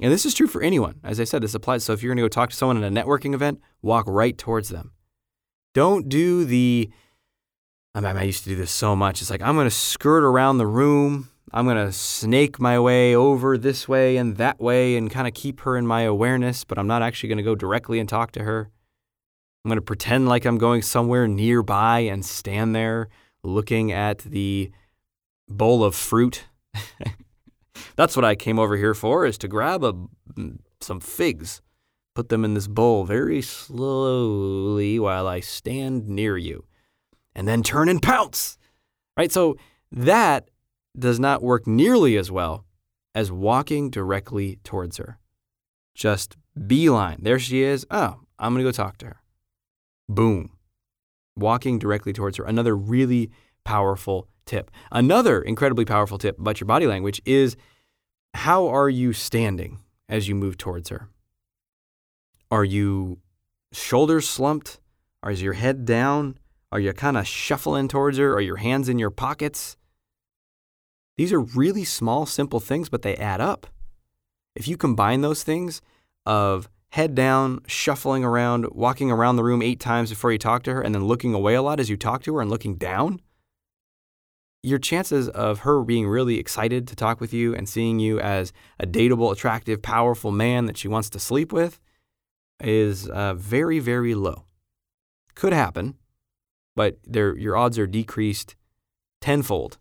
And 0.00 0.12
this 0.12 0.26
is 0.26 0.34
true 0.34 0.48
for 0.48 0.62
anyone. 0.62 1.00
As 1.04 1.20
I 1.20 1.24
said, 1.24 1.42
this 1.42 1.54
applies. 1.54 1.84
So, 1.84 1.92
if 1.92 2.02
you're 2.02 2.10
going 2.10 2.22
to 2.22 2.24
go 2.24 2.28
talk 2.28 2.50
to 2.50 2.56
someone 2.56 2.82
at 2.82 2.90
a 2.90 2.94
networking 2.94 3.34
event, 3.34 3.60
walk 3.82 4.04
right 4.08 4.36
towards 4.36 4.68
them. 4.68 4.92
Don't 5.74 6.08
do 6.08 6.44
the, 6.44 6.90
I, 7.94 8.00
mean, 8.00 8.16
I 8.16 8.24
used 8.24 8.42
to 8.44 8.50
do 8.50 8.56
this 8.56 8.70
so 8.70 8.96
much. 8.96 9.20
It's 9.20 9.30
like, 9.30 9.42
I'm 9.42 9.54
going 9.54 9.66
to 9.66 9.70
skirt 9.70 10.24
around 10.24 10.58
the 10.58 10.66
room 10.66 11.28
I'm 11.54 11.66
going 11.66 11.76
to 11.76 11.92
snake 11.92 12.58
my 12.58 12.80
way 12.80 13.14
over 13.14 13.58
this 13.58 13.86
way 13.86 14.16
and 14.16 14.38
that 14.38 14.58
way 14.58 14.96
and 14.96 15.10
kind 15.10 15.28
of 15.28 15.34
keep 15.34 15.60
her 15.60 15.76
in 15.76 15.86
my 15.86 16.02
awareness, 16.02 16.64
but 16.64 16.78
I'm 16.78 16.86
not 16.86 17.02
actually 17.02 17.28
going 17.28 17.38
to 17.38 17.42
go 17.42 17.54
directly 17.54 17.98
and 17.98 18.08
talk 18.08 18.32
to 18.32 18.44
her. 18.44 18.70
I'm 19.64 19.68
going 19.68 19.76
to 19.76 19.82
pretend 19.82 20.28
like 20.28 20.44
I'm 20.44 20.58
going 20.58 20.82
somewhere 20.82 21.28
nearby 21.28 22.00
and 22.00 22.24
stand 22.24 22.74
there 22.74 23.08
looking 23.44 23.92
at 23.92 24.18
the 24.18 24.72
bowl 25.48 25.84
of 25.84 25.94
fruit. 25.94 26.46
That's 27.96 28.16
what 28.16 28.24
I 28.24 28.34
came 28.34 28.58
over 28.58 28.76
here 28.76 28.94
for 28.94 29.24
is 29.24 29.38
to 29.38 29.48
grab 29.48 29.84
a 29.84 29.92
mm, 29.92 30.58
some 30.80 30.98
figs, 30.98 31.62
put 32.14 32.28
them 32.28 32.44
in 32.44 32.54
this 32.54 32.66
bowl 32.66 33.04
very 33.04 33.40
slowly 33.40 34.98
while 34.98 35.28
I 35.28 35.40
stand 35.40 36.08
near 36.08 36.36
you, 36.36 36.64
and 37.34 37.46
then 37.46 37.62
turn 37.62 37.88
and 37.88 38.02
pounce. 38.02 38.58
Right? 39.16 39.30
So 39.30 39.56
that 39.92 40.48
does 40.98 41.20
not 41.20 41.42
work 41.42 41.66
nearly 41.66 42.16
as 42.16 42.30
well 42.32 42.64
as 43.14 43.30
walking 43.30 43.90
directly 43.90 44.58
towards 44.64 44.96
her. 44.96 45.18
Just 45.94 46.36
beeline. 46.66 47.18
There 47.22 47.38
she 47.38 47.62
is. 47.62 47.86
Oh, 47.90 48.20
I'm 48.38 48.54
going 48.54 48.64
to 48.64 48.68
go 48.68 48.72
talk 48.72 48.96
to 48.98 49.06
her. 49.06 49.21
Boom. 50.08 50.50
Walking 51.36 51.78
directly 51.78 52.12
towards 52.12 52.36
her. 52.36 52.44
Another 52.44 52.76
really 52.76 53.30
powerful 53.64 54.28
tip. 54.46 54.70
Another 54.90 55.40
incredibly 55.40 55.84
powerful 55.84 56.18
tip 56.18 56.38
about 56.38 56.60
your 56.60 56.66
body 56.66 56.86
language 56.86 57.20
is 57.24 57.56
how 58.34 58.66
are 58.66 58.88
you 58.88 59.12
standing 59.12 59.80
as 60.08 60.28
you 60.28 60.34
move 60.34 60.58
towards 60.58 60.88
her? 60.88 61.08
Are 62.50 62.64
you 62.64 63.18
shoulders 63.72 64.28
slumped? 64.28 64.80
Is 65.26 65.42
your 65.42 65.54
head 65.54 65.84
down? 65.84 66.38
Are 66.70 66.80
you 66.80 66.92
kind 66.92 67.16
of 67.16 67.26
shuffling 67.26 67.88
towards 67.88 68.18
her? 68.18 68.34
Are 68.34 68.40
your 68.40 68.56
hands 68.56 68.88
in 68.88 68.98
your 68.98 69.10
pockets? 69.10 69.76
These 71.16 71.32
are 71.32 71.40
really 71.40 71.84
small, 71.84 72.26
simple 72.26 72.60
things, 72.60 72.88
but 72.88 73.02
they 73.02 73.16
add 73.16 73.40
up. 73.40 73.66
If 74.54 74.66
you 74.66 74.76
combine 74.76 75.20
those 75.20 75.42
things 75.42 75.80
of 76.26 76.68
head 76.92 77.14
down, 77.14 77.60
shuffling 77.66 78.22
around, 78.22 78.66
walking 78.72 79.10
around 79.10 79.36
the 79.36 79.42
room 79.42 79.62
eight 79.62 79.80
times 79.80 80.10
before 80.10 80.30
you 80.30 80.36
talk 80.36 80.62
to 80.62 80.74
her, 80.74 80.82
and 80.82 80.94
then 80.94 81.04
looking 81.04 81.32
away 81.32 81.54
a 81.54 81.62
lot 81.62 81.80
as 81.80 81.88
you 81.88 81.96
talk 81.96 82.22
to 82.22 82.34
her 82.34 82.42
and 82.42 82.50
looking 82.50 82.74
down, 82.74 83.18
your 84.62 84.78
chances 84.78 85.26
of 85.30 85.60
her 85.60 85.82
being 85.82 86.06
really 86.06 86.38
excited 86.38 86.86
to 86.86 86.94
talk 86.94 87.18
with 87.18 87.32
you 87.32 87.54
and 87.54 87.66
seeing 87.66 87.98
you 87.98 88.20
as 88.20 88.52
a 88.78 88.86
dateable, 88.86 89.32
attractive, 89.32 89.80
powerful 89.80 90.30
man 90.30 90.66
that 90.66 90.76
she 90.76 90.86
wants 90.86 91.08
to 91.08 91.18
sleep 91.18 91.50
with 91.50 91.80
is 92.60 93.08
uh, 93.08 93.32
very, 93.34 93.78
very 93.78 94.14
low. 94.14 94.44
Could 95.34 95.54
happen, 95.54 95.94
but 96.76 96.98
your 97.10 97.56
odds 97.56 97.78
are 97.78 97.86
decreased 97.86 98.54
tenfold 99.22 99.78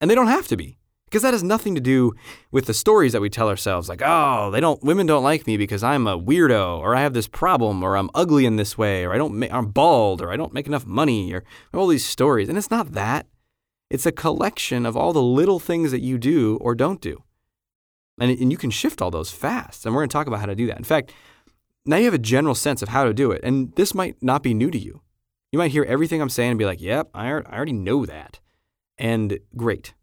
and 0.00 0.08
they 0.08 0.14
don't 0.14 0.28
have 0.28 0.46
to 0.46 0.56
be. 0.56 0.78
Because 1.16 1.22
that 1.22 1.32
has 1.32 1.42
nothing 1.42 1.74
to 1.74 1.80
do 1.80 2.12
with 2.52 2.66
the 2.66 2.74
stories 2.74 3.12
that 3.12 3.22
we 3.22 3.30
tell 3.30 3.48
ourselves, 3.48 3.88
like, 3.88 4.02
oh, 4.04 4.50
they 4.50 4.60
don't, 4.60 4.82
women 4.84 5.06
don't 5.06 5.22
like 5.22 5.46
me 5.46 5.56
because 5.56 5.82
I'm 5.82 6.06
a 6.06 6.20
weirdo, 6.20 6.78
or 6.78 6.94
I 6.94 7.00
have 7.00 7.14
this 7.14 7.26
problem, 7.26 7.82
or 7.82 7.96
I'm 7.96 8.10
ugly 8.14 8.44
in 8.44 8.56
this 8.56 8.76
way, 8.76 9.02
or 9.02 9.14
I 9.14 9.16
don't, 9.16 9.38
ma- 9.38 9.46
I'm 9.50 9.68
bald, 9.68 10.20
or 10.20 10.30
I 10.30 10.36
don't 10.36 10.52
make 10.52 10.66
enough 10.66 10.84
money, 10.84 11.32
or 11.32 11.42
all 11.72 11.86
these 11.86 12.04
stories. 12.04 12.50
And 12.50 12.58
it's 12.58 12.70
not 12.70 12.92
that. 12.92 13.24
It's 13.88 14.04
a 14.04 14.12
collection 14.12 14.84
of 14.84 14.94
all 14.94 15.14
the 15.14 15.22
little 15.22 15.58
things 15.58 15.90
that 15.90 16.02
you 16.02 16.18
do 16.18 16.58
or 16.60 16.74
don't 16.74 17.00
do. 17.00 17.22
And, 18.20 18.30
and 18.38 18.52
you 18.52 18.58
can 18.58 18.70
shift 18.70 19.00
all 19.00 19.10
those 19.10 19.30
fast. 19.30 19.86
And 19.86 19.94
we're 19.94 20.02
going 20.02 20.10
to 20.10 20.12
talk 20.12 20.26
about 20.26 20.40
how 20.40 20.44
to 20.44 20.54
do 20.54 20.66
that. 20.66 20.76
In 20.76 20.84
fact, 20.84 21.14
now 21.86 21.96
you 21.96 22.04
have 22.04 22.12
a 22.12 22.18
general 22.18 22.54
sense 22.54 22.82
of 22.82 22.90
how 22.90 23.04
to 23.04 23.14
do 23.14 23.30
it. 23.30 23.40
And 23.42 23.74
this 23.76 23.94
might 23.94 24.22
not 24.22 24.42
be 24.42 24.52
new 24.52 24.70
to 24.70 24.78
you. 24.78 25.00
You 25.50 25.58
might 25.58 25.70
hear 25.70 25.84
everything 25.84 26.20
I'm 26.20 26.28
saying 26.28 26.50
and 26.50 26.58
be 26.58 26.66
like, 26.66 26.82
yep, 26.82 27.08
I 27.14 27.30
already 27.30 27.72
know 27.72 28.04
that. 28.04 28.38
And 28.98 29.38
great. 29.56 29.94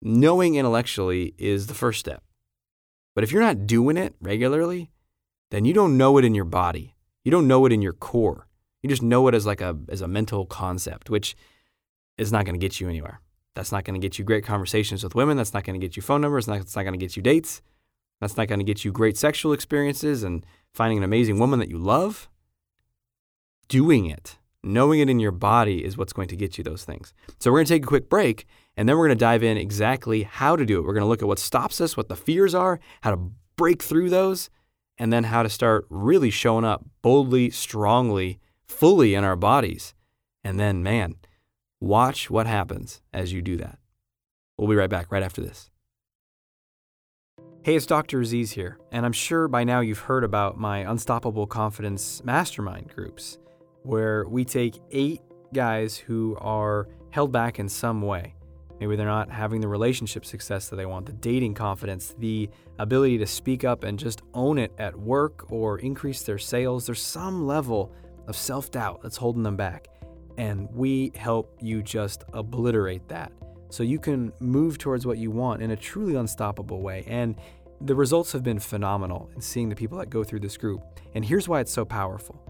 Knowing 0.00 0.54
intellectually 0.54 1.34
is 1.38 1.66
the 1.66 1.74
first 1.74 1.98
step. 1.98 2.22
But 3.14 3.24
if 3.24 3.32
you're 3.32 3.42
not 3.42 3.66
doing 3.66 3.96
it 3.96 4.14
regularly, 4.20 4.90
then 5.50 5.64
you 5.64 5.72
don't 5.72 5.96
know 5.96 6.18
it 6.18 6.24
in 6.24 6.34
your 6.34 6.44
body. 6.44 6.94
You 7.24 7.32
don't 7.32 7.48
know 7.48 7.66
it 7.66 7.72
in 7.72 7.82
your 7.82 7.92
core. 7.92 8.46
You 8.82 8.88
just 8.88 9.02
know 9.02 9.26
it 9.26 9.34
as 9.34 9.44
like 9.44 9.60
a 9.60 9.76
as 9.88 10.00
a 10.00 10.08
mental 10.08 10.46
concept, 10.46 11.10
which 11.10 11.36
is 12.16 12.30
not 12.30 12.44
going 12.44 12.54
to 12.54 12.64
get 12.64 12.80
you 12.80 12.88
anywhere. 12.88 13.20
That's 13.56 13.72
not 13.72 13.84
going 13.84 14.00
to 14.00 14.04
get 14.04 14.18
you 14.18 14.24
great 14.24 14.44
conversations 14.44 15.02
with 15.02 15.16
women. 15.16 15.36
That's 15.36 15.52
not 15.52 15.64
going 15.64 15.78
to 15.78 15.84
get 15.84 15.96
you 15.96 16.02
phone 16.02 16.20
numbers. 16.20 16.46
That's 16.46 16.76
not 16.76 16.82
going 16.82 16.92
to 16.92 17.04
get 17.04 17.16
you 17.16 17.22
dates. 17.22 17.60
That's 18.20 18.36
not 18.36 18.46
going 18.46 18.60
to 18.60 18.64
get 18.64 18.84
you 18.84 18.92
great 18.92 19.16
sexual 19.16 19.52
experiences 19.52 20.22
and 20.22 20.46
finding 20.72 20.98
an 20.98 21.04
amazing 21.04 21.40
woman 21.40 21.58
that 21.58 21.70
you 21.70 21.78
love. 21.78 22.28
Doing 23.68 24.06
it 24.06 24.38
Knowing 24.62 24.98
it 24.98 25.08
in 25.08 25.20
your 25.20 25.30
body 25.30 25.84
is 25.84 25.96
what's 25.96 26.12
going 26.12 26.28
to 26.28 26.36
get 26.36 26.58
you 26.58 26.64
those 26.64 26.84
things. 26.84 27.14
So 27.38 27.50
we're 27.50 27.58
going 27.58 27.66
to 27.66 27.74
take 27.74 27.84
a 27.84 27.86
quick 27.86 28.10
break 28.10 28.46
and 28.78 28.88
then 28.88 28.96
we're 28.96 29.08
going 29.08 29.18
to 29.18 29.24
dive 29.24 29.42
in 29.42 29.56
exactly 29.56 30.22
how 30.22 30.54
to 30.54 30.64
do 30.64 30.78
it. 30.78 30.84
We're 30.84 30.92
going 30.92 31.02
to 31.02 31.08
look 31.08 31.20
at 31.20 31.26
what 31.26 31.40
stops 31.40 31.80
us, 31.80 31.96
what 31.96 32.08
the 32.08 32.14
fears 32.14 32.54
are, 32.54 32.78
how 33.00 33.10
to 33.10 33.32
break 33.56 33.82
through 33.82 34.08
those, 34.08 34.50
and 34.96 35.12
then 35.12 35.24
how 35.24 35.42
to 35.42 35.48
start 35.48 35.84
really 35.90 36.30
showing 36.30 36.64
up 36.64 36.84
boldly, 37.02 37.50
strongly, 37.50 38.38
fully 38.68 39.14
in 39.14 39.24
our 39.24 39.34
bodies. 39.34 39.94
And 40.44 40.60
then, 40.60 40.84
man, 40.84 41.16
watch 41.80 42.30
what 42.30 42.46
happens 42.46 43.02
as 43.12 43.32
you 43.32 43.42
do 43.42 43.56
that. 43.56 43.80
We'll 44.56 44.68
be 44.68 44.76
right 44.76 44.88
back 44.88 45.10
right 45.10 45.24
after 45.24 45.42
this. 45.42 45.70
Hey, 47.62 47.74
it's 47.74 47.84
Dr. 47.84 48.20
Aziz 48.20 48.52
here, 48.52 48.78
and 48.92 49.04
I'm 49.04 49.12
sure 49.12 49.48
by 49.48 49.64
now 49.64 49.80
you've 49.80 49.98
heard 49.98 50.22
about 50.22 50.56
my 50.56 50.88
Unstoppable 50.88 51.48
Confidence 51.48 52.22
Mastermind 52.22 52.94
groups, 52.94 53.38
where 53.82 54.24
we 54.28 54.44
take 54.44 54.78
eight 54.92 55.20
guys 55.52 55.96
who 55.96 56.36
are 56.40 56.86
held 57.10 57.32
back 57.32 57.58
in 57.58 57.68
some 57.68 58.02
way. 58.02 58.34
Maybe 58.80 58.96
they're 58.96 59.06
not 59.06 59.30
having 59.30 59.60
the 59.60 59.68
relationship 59.68 60.24
success 60.24 60.68
that 60.68 60.76
they 60.76 60.86
want, 60.86 61.06
the 61.06 61.12
dating 61.12 61.54
confidence, 61.54 62.14
the 62.18 62.48
ability 62.78 63.18
to 63.18 63.26
speak 63.26 63.64
up 63.64 63.84
and 63.84 63.98
just 63.98 64.22
own 64.34 64.58
it 64.58 64.72
at 64.78 64.96
work 64.96 65.50
or 65.50 65.78
increase 65.78 66.22
their 66.22 66.38
sales. 66.38 66.86
There's 66.86 67.02
some 67.02 67.46
level 67.46 67.92
of 68.28 68.36
self 68.36 68.70
doubt 68.70 69.00
that's 69.02 69.16
holding 69.16 69.42
them 69.42 69.56
back. 69.56 69.88
And 70.36 70.68
we 70.72 71.10
help 71.16 71.58
you 71.60 71.82
just 71.82 72.24
obliterate 72.32 73.08
that 73.08 73.32
so 73.70 73.82
you 73.82 73.98
can 73.98 74.32
move 74.40 74.78
towards 74.78 75.04
what 75.06 75.18
you 75.18 75.30
want 75.30 75.62
in 75.62 75.72
a 75.72 75.76
truly 75.76 76.14
unstoppable 76.14 76.80
way. 76.80 77.04
And 77.06 77.36
the 77.80 77.94
results 77.94 78.32
have 78.32 78.42
been 78.42 78.58
phenomenal 78.58 79.30
in 79.34 79.40
seeing 79.40 79.68
the 79.68 79.74
people 79.74 79.98
that 79.98 80.10
go 80.10 80.24
through 80.24 80.40
this 80.40 80.56
group. 80.56 80.82
And 81.14 81.24
here's 81.24 81.48
why 81.48 81.60
it's 81.60 81.72
so 81.72 81.84
powerful 81.84 82.40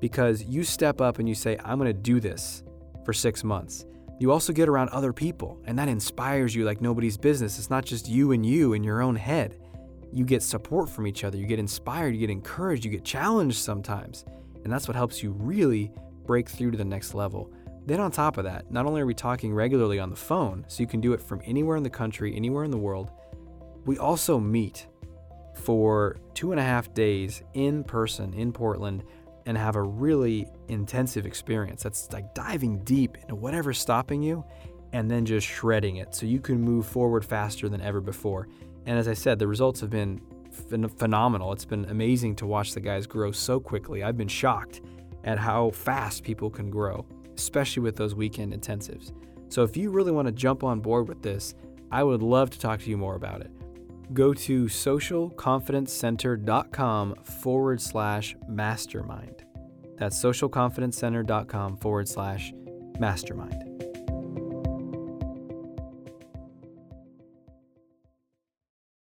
because 0.00 0.42
you 0.42 0.62
step 0.62 1.00
up 1.00 1.18
and 1.18 1.28
you 1.28 1.34
say, 1.34 1.56
I'm 1.64 1.78
going 1.78 1.88
to 1.88 1.98
do 1.98 2.20
this 2.20 2.62
for 3.04 3.12
six 3.12 3.42
months. 3.42 3.86
You 4.18 4.32
also 4.32 4.52
get 4.52 4.68
around 4.68 4.88
other 4.90 5.12
people, 5.12 5.60
and 5.66 5.78
that 5.78 5.88
inspires 5.88 6.54
you 6.54 6.64
like 6.64 6.80
nobody's 6.80 7.18
business. 7.18 7.58
It's 7.58 7.68
not 7.68 7.84
just 7.84 8.08
you 8.08 8.32
and 8.32 8.46
you 8.46 8.72
in 8.72 8.82
your 8.82 9.02
own 9.02 9.14
head. 9.14 9.58
You 10.12 10.24
get 10.24 10.42
support 10.42 10.88
from 10.88 11.06
each 11.06 11.22
other, 11.22 11.36
you 11.36 11.46
get 11.46 11.58
inspired, 11.58 12.14
you 12.14 12.20
get 12.20 12.30
encouraged, 12.30 12.84
you 12.84 12.90
get 12.90 13.04
challenged 13.04 13.58
sometimes. 13.58 14.24
And 14.64 14.72
that's 14.72 14.88
what 14.88 14.96
helps 14.96 15.22
you 15.22 15.32
really 15.32 15.92
break 16.24 16.48
through 16.48 16.70
to 16.70 16.78
the 16.78 16.84
next 16.84 17.12
level. 17.12 17.52
Then, 17.84 18.00
on 18.00 18.10
top 18.10 18.38
of 18.38 18.44
that, 18.44 18.70
not 18.72 18.86
only 18.86 19.02
are 19.02 19.06
we 19.06 19.14
talking 19.14 19.52
regularly 19.52 19.98
on 19.98 20.10
the 20.10 20.16
phone, 20.16 20.64
so 20.66 20.82
you 20.82 20.86
can 20.86 21.00
do 21.00 21.12
it 21.12 21.20
from 21.20 21.42
anywhere 21.44 21.76
in 21.76 21.82
the 21.82 21.90
country, 21.90 22.34
anywhere 22.34 22.64
in 22.64 22.70
the 22.70 22.78
world, 22.78 23.10
we 23.84 23.98
also 23.98 24.40
meet 24.40 24.86
for 25.54 26.16
two 26.34 26.52
and 26.52 26.60
a 26.60 26.64
half 26.64 26.92
days 26.94 27.42
in 27.54 27.84
person 27.84 28.32
in 28.34 28.52
Portland 28.52 29.04
and 29.46 29.56
have 29.56 29.76
a 29.76 29.82
really 29.82 30.46
intensive 30.68 31.24
experience 31.24 31.82
that's 31.82 32.12
like 32.12 32.34
diving 32.34 32.80
deep 32.80 33.16
into 33.22 33.34
whatever's 33.34 33.78
stopping 33.78 34.22
you 34.22 34.44
and 34.92 35.10
then 35.10 35.24
just 35.24 35.46
shredding 35.46 35.96
it 35.96 36.14
so 36.14 36.26
you 36.26 36.40
can 36.40 36.60
move 36.60 36.86
forward 36.86 37.24
faster 37.24 37.68
than 37.68 37.80
ever 37.80 38.00
before. 38.00 38.48
And 38.86 38.98
as 38.98 39.08
I 39.08 39.14
said, 39.14 39.38
the 39.38 39.46
results 39.46 39.80
have 39.80 39.90
been 39.90 40.20
ph- 40.68 40.90
phenomenal. 40.96 41.52
It's 41.52 41.64
been 41.64 41.84
amazing 41.86 42.36
to 42.36 42.46
watch 42.46 42.72
the 42.72 42.80
guys 42.80 43.06
grow 43.06 43.32
so 43.32 43.60
quickly. 43.60 44.02
I've 44.02 44.16
been 44.16 44.28
shocked 44.28 44.80
at 45.24 45.38
how 45.38 45.70
fast 45.70 46.24
people 46.24 46.50
can 46.50 46.70
grow, 46.70 47.06
especially 47.36 47.82
with 47.82 47.96
those 47.96 48.14
weekend 48.14 48.52
intensives. 48.52 49.12
So 49.48 49.62
if 49.62 49.76
you 49.76 49.90
really 49.90 50.12
want 50.12 50.26
to 50.26 50.32
jump 50.32 50.64
on 50.64 50.80
board 50.80 51.08
with 51.08 51.22
this, 51.22 51.54
I 51.90 52.02
would 52.02 52.22
love 52.22 52.50
to 52.50 52.58
talk 52.58 52.80
to 52.80 52.90
you 52.90 52.96
more 52.96 53.14
about 53.14 53.40
it 53.40 53.50
go 54.12 54.34
to 54.34 54.66
socialconfidencecenter.com 54.66 57.14
forward 57.16 57.80
slash 57.80 58.36
mastermind. 58.48 59.44
That's 59.98 60.22
socialconfidencecenter.com 60.22 61.78
forward 61.78 62.08
slash 62.08 62.52
mastermind. 62.98 63.62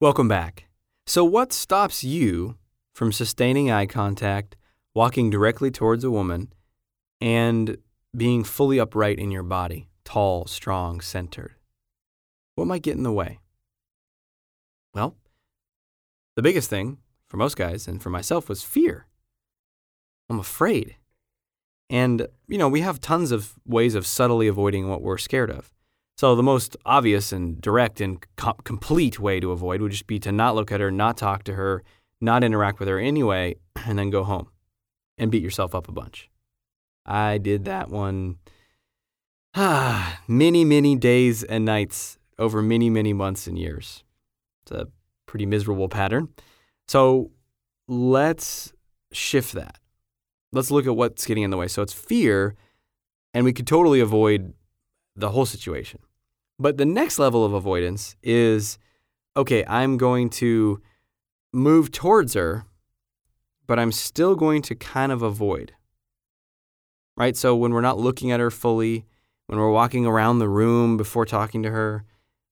Welcome 0.01 0.27
back. 0.27 0.67
So, 1.07 1.23
what 1.23 1.53
stops 1.53 2.03
you 2.03 2.57
from 2.93 3.11
sustaining 3.11 3.71
eye 3.71 3.85
contact, 3.85 4.55
walking 4.93 5.29
directly 5.29 5.71
towards 5.71 6.03
a 6.03 6.11
woman, 6.11 6.51
and 7.21 7.77
being 8.15 8.43
fully 8.43 8.79
upright 8.79 9.19
in 9.19 9.31
your 9.31 9.43
body, 9.43 9.87
tall, 10.03 10.47
strong, 10.47 11.01
centered? 11.01 11.55
What 12.55 12.67
might 12.67 12.81
get 12.81 12.97
in 12.97 13.03
the 13.03 13.11
way? 13.11 13.39
Well, 14.95 15.15
the 16.35 16.41
biggest 16.41 16.69
thing 16.69 16.97
for 17.27 17.37
most 17.37 17.57
guys 17.57 17.87
and 17.87 18.01
for 18.01 18.09
myself 18.09 18.47
was 18.47 18.63
fear. 18.63 19.07
I'm 20.29 20.39
afraid. 20.39 20.95
And, 21.89 22.27
you 22.47 22.57
know, 22.57 22.69
we 22.69 22.81
have 22.81 22.99
tons 22.99 23.31
of 23.31 23.53
ways 23.67 23.93
of 23.93 24.07
subtly 24.07 24.47
avoiding 24.47 24.89
what 24.89 25.01
we're 25.01 25.17
scared 25.17 25.51
of. 25.51 25.71
So, 26.17 26.33
the 26.33 26.41
most 26.41 26.77
obvious 26.85 27.33
and 27.33 27.59
direct 27.59 27.99
and 27.99 28.25
co- 28.37 28.53
complete 28.63 29.19
way 29.19 29.41
to 29.41 29.51
avoid 29.51 29.81
would 29.81 29.91
just 29.91 30.07
be 30.07 30.17
to 30.19 30.31
not 30.31 30.55
look 30.55 30.71
at 30.71 30.79
her, 30.79 30.89
not 30.89 31.17
talk 31.17 31.43
to 31.43 31.55
her, 31.55 31.83
not 32.21 32.43
interact 32.43 32.79
with 32.79 32.87
her 32.87 32.97
anyway, 32.97 33.55
and 33.85 33.99
then 33.99 34.09
go 34.09 34.23
home 34.23 34.47
and 35.17 35.29
beat 35.29 35.43
yourself 35.43 35.75
up 35.75 35.89
a 35.89 35.91
bunch. 35.91 36.29
I 37.05 37.37
did 37.37 37.65
that 37.65 37.89
one 37.89 38.37
ah, 39.55 40.21
many, 40.27 40.63
many 40.63 40.95
days 40.95 41.43
and 41.43 41.65
nights 41.65 42.17
over 42.39 42.61
many, 42.61 42.89
many 42.89 43.11
months 43.11 43.45
and 43.45 43.59
years. 43.59 44.05
It's 44.65 44.71
a 44.71 44.87
pretty 45.27 45.45
miserable 45.45 45.89
pattern. 45.89 46.29
So 46.87 47.31
let's 47.87 48.73
shift 49.11 49.53
that. 49.53 49.79
Let's 50.51 50.71
look 50.71 50.87
at 50.87 50.95
what's 50.95 51.25
getting 51.25 51.43
in 51.43 51.49
the 51.49 51.57
way. 51.57 51.67
So 51.67 51.81
it's 51.81 51.93
fear, 51.93 52.55
and 53.33 53.45
we 53.45 53.53
could 53.53 53.67
totally 53.67 53.99
avoid 53.99 54.53
the 55.15 55.29
whole 55.29 55.45
situation. 55.45 55.99
But 56.57 56.77
the 56.77 56.85
next 56.85 57.19
level 57.19 57.45
of 57.45 57.53
avoidance 57.53 58.15
is 58.23 58.77
okay, 59.37 59.65
I'm 59.67 59.97
going 59.97 60.29
to 60.31 60.81
move 61.53 61.91
towards 61.91 62.33
her, 62.33 62.65
but 63.67 63.77
I'm 63.77 63.91
still 63.91 64.35
going 64.35 64.61
to 64.63 64.75
kind 64.75 65.11
of 65.11 65.21
avoid. 65.21 65.73
Right? 67.17 67.35
So 67.35 67.55
when 67.55 67.73
we're 67.73 67.81
not 67.81 67.97
looking 67.97 68.31
at 68.31 68.39
her 68.39 68.51
fully, 68.51 69.05
when 69.47 69.59
we're 69.59 69.71
walking 69.71 70.05
around 70.05 70.39
the 70.39 70.49
room 70.49 70.97
before 70.97 71.25
talking 71.25 71.63
to 71.63 71.71
her, 71.71 72.05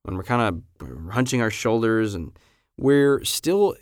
when 0.04 0.18
we're 0.18 0.24
kind 0.24 0.64
of 0.82 1.12
hunching 1.12 1.42
our 1.42 1.50
shoulders 1.50 2.14
and 2.14 2.38
we're 2.78 3.24
still 3.24 3.76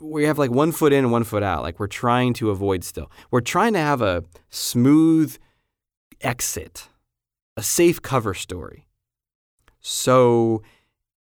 we 0.00 0.24
have 0.24 0.38
like 0.38 0.50
one 0.50 0.72
foot 0.72 0.92
in 0.92 1.04
and 1.04 1.12
one 1.12 1.24
foot 1.24 1.42
out 1.42 1.62
like 1.62 1.78
we're 1.78 1.86
trying 1.86 2.32
to 2.34 2.50
avoid 2.50 2.84
still. 2.84 3.10
We're 3.30 3.40
trying 3.40 3.72
to 3.74 3.78
have 3.78 4.02
a 4.02 4.24
smooth 4.50 5.36
exit 6.20 6.88
a 7.56 7.62
safe 7.62 8.02
cover 8.02 8.34
story. 8.34 8.88
So 9.80 10.62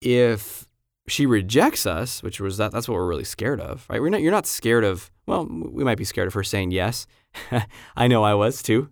if 0.00 0.66
she 1.08 1.26
rejects 1.26 1.84
us 1.84 2.22
which 2.22 2.40
was 2.40 2.56
that 2.56 2.72
that's 2.72 2.88
what 2.88 2.94
we're 2.94 3.06
really 3.06 3.24
scared 3.24 3.60
of 3.60 3.86
right? 3.88 4.00
We're 4.00 4.10
not 4.10 4.22
you're 4.22 4.32
not 4.32 4.46
scared 4.46 4.84
of 4.84 5.10
well 5.26 5.46
we 5.46 5.84
might 5.84 5.98
be 5.98 6.04
scared 6.04 6.28
of 6.28 6.34
her 6.34 6.42
saying 6.44 6.70
yes. 6.70 7.06
I 7.96 8.08
know 8.08 8.22
i 8.24 8.34
was 8.34 8.62
too 8.62 8.90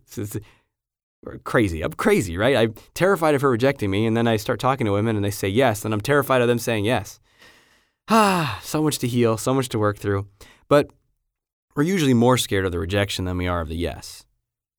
crazy. 1.44 1.82
I'm 1.82 1.92
crazy, 1.92 2.36
right? 2.36 2.56
I'm 2.56 2.74
terrified 2.94 3.34
of 3.34 3.42
her 3.42 3.50
rejecting 3.50 3.90
me, 3.90 4.06
and 4.06 4.16
then 4.16 4.26
I 4.26 4.36
start 4.36 4.60
talking 4.60 4.86
to 4.86 4.92
women 4.92 5.16
and 5.16 5.24
they 5.24 5.30
say 5.30 5.48
yes, 5.48 5.84
and 5.84 5.92
I'm 5.92 6.00
terrified 6.00 6.42
of 6.42 6.48
them 6.48 6.58
saying 6.58 6.84
yes. 6.84 7.20
Ah, 8.08 8.58
so 8.62 8.82
much 8.82 8.98
to 8.98 9.08
heal, 9.08 9.36
so 9.36 9.54
much 9.54 9.68
to 9.70 9.78
work 9.78 9.98
through. 9.98 10.26
But 10.68 10.90
we're 11.74 11.82
usually 11.84 12.14
more 12.14 12.38
scared 12.38 12.64
of 12.64 12.72
the 12.72 12.78
rejection 12.78 13.24
than 13.24 13.36
we 13.36 13.46
are 13.46 13.60
of 13.60 13.68
the 13.68 13.76
yes. 13.76 14.24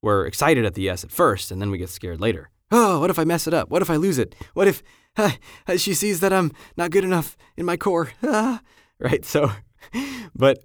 We're 0.02 0.26
excited 0.26 0.66
at 0.66 0.74
the 0.74 0.82
yes 0.84 1.04
at 1.04 1.12
first, 1.12 1.52
and 1.52 1.62
then 1.62 1.72
we 1.72 1.78
get 1.78 1.90
scared 1.90 2.22
later. 2.22 2.50
Oh, 2.74 3.02
what 3.02 3.10
if 3.10 3.20
I 3.20 3.26
mess 3.26 3.48
it 3.48 3.54
up? 3.54 3.70
What 3.70 3.82
if 3.82 3.90
I 3.90 3.98
lose 3.98 4.18
it? 4.18 4.34
What 4.54 4.66
if 4.66 4.82
uh, 5.18 5.32
she 5.76 5.94
sees 5.94 6.22
that 6.22 6.32
I'm 6.32 6.54
not 6.78 6.90
good 6.90 7.04
enough 7.04 7.36
in 7.58 7.66
my 7.66 7.76
core? 7.76 8.12
Ah, 8.24 8.62
right? 9.00 9.26
So, 9.26 9.52
but 10.34 10.60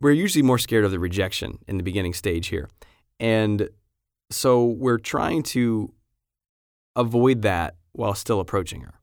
we're 0.00 0.12
usually 0.12 0.42
more 0.42 0.58
scared 0.58 0.84
of 0.84 0.92
the 0.92 1.00
rejection 1.00 1.58
in 1.66 1.76
the 1.76 1.82
beginning 1.82 2.14
stage 2.14 2.46
here. 2.46 2.68
And 3.18 3.68
so 4.30 4.64
we're 4.64 4.98
trying 4.98 5.42
to 5.42 5.92
avoid 6.96 7.42
that 7.42 7.76
while 7.92 8.14
still 8.14 8.40
approaching 8.40 8.82
her. 8.82 8.94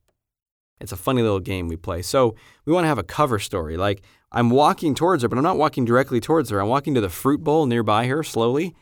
It's 0.80 0.92
a 0.92 0.98
funny 0.98 1.22
little 1.22 1.40
game 1.40 1.68
we 1.68 1.78
play. 1.78 2.02
So 2.02 2.36
we 2.66 2.74
want 2.74 2.84
to 2.84 2.90
have 2.90 2.98
a 2.98 3.04
cover 3.04 3.40
story. 3.40 3.78
Like 3.78 4.02
I'm 4.32 4.50
walking 4.50 4.94
towards 4.96 5.24
her, 5.24 5.30
but 5.30 5.38
I'm 5.38 5.44
not 5.44 5.58
walking 5.58 5.86
directly 5.86 6.20
towards 6.20 6.50
her. 6.50 6.60
I'm 6.60 6.68
walking 6.68 6.94
to 6.96 7.02
the 7.02 7.10
fruit 7.10 7.44
bowl 7.44 7.66
nearby 7.66 8.08
her 8.08 8.24
slowly. 8.24 8.76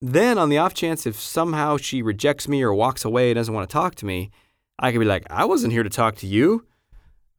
Then, 0.00 0.38
on 0.38 0.48
the 0.48 0.58
off 0.58 0.74
chance 0.74 1.06
if 1.06 1.18
somehow 1.18 1.76
she 1.76 2.02
rejects 2.02 2.46
me 2.46 2.62
or 2.62 2.72
walks 2.72 3.04
away 3.04 3.30
and 3.30 3.36
doesn't 3.36 3.52
want 3.52 3.68
to 3.68 3.72
talk 3.72 3.96
to 3.96 4.06
me, 4.06 4.30
I 4.78 4.92
could 4.92 5.00
be 5.00 5.04
like, 5.04 5.26
I 5.28 5.44
wasn't 5.44 5.72
here 5.72 5.82
to 5.82 5.90
talk 5.90 6.14
to 6.16 6.26
you. 6.26 6.66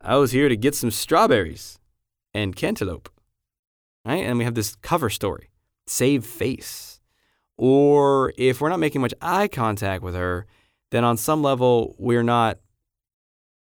I 0.01 0.17
was 0.17 0.31
here 0.31 0.49
to 0.49 0.57
get 0.57 0.75
some 0.75 0.91
strawberries 0.91 1.79
and 2.33 2.55
cantaloupe. 2.55 3.09
Right? 4.05 4.25
And 4.25 4.37
we 4.37 4.43
have 4.43 4.55
this 4.55 4.75
cover 4.75 5.09
story 5.09 5.49
save 5.87 6.25
face. 6.25 6.98
Or 7.61 8.31
if 8.37 8.61
we're 8.61 8.69
not 8.69 8.79
making 8.79 9.01
much 9.01 9.13
eye 9.21 9.49
contact 9.49 10.01
with 10.01 10.15
her, 10.15 10.45
then 10.91 11.03
on 11.03 11.17
some 11.17 11.43
level, 11.43 11.93
we're 11.99 12.23
not, 12.23 12.57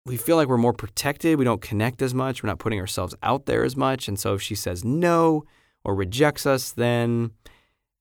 we 0.06 0.18
feel 0.18 0.36
like 0.36 0.48
we're 0.48 0.58
more 0.58 0.72
protected. 0.72 1.40
We 1.40 1.46
don't 1.46 1.64
connect 1.64 2.04
as 2.04 2.14
much. 2.14 2.44
We're 2.44 2.50
not 2.50 2.60
putting 2.60 2.80
ourselves 2.80 3.16
out 3.24 3.48
there 3.48 3.64
as 3.64 3.76
much. 3.76 4.08
And 4.08 4.20
so 4.20 4.36
if 4.36 4.42
she 4.44 4.54
says 4.54 4.86
no 4.86 5.46
or 5.84 5.96
rejects 5.96 6.46
us, 6.46 6.72
then 6.72 7.32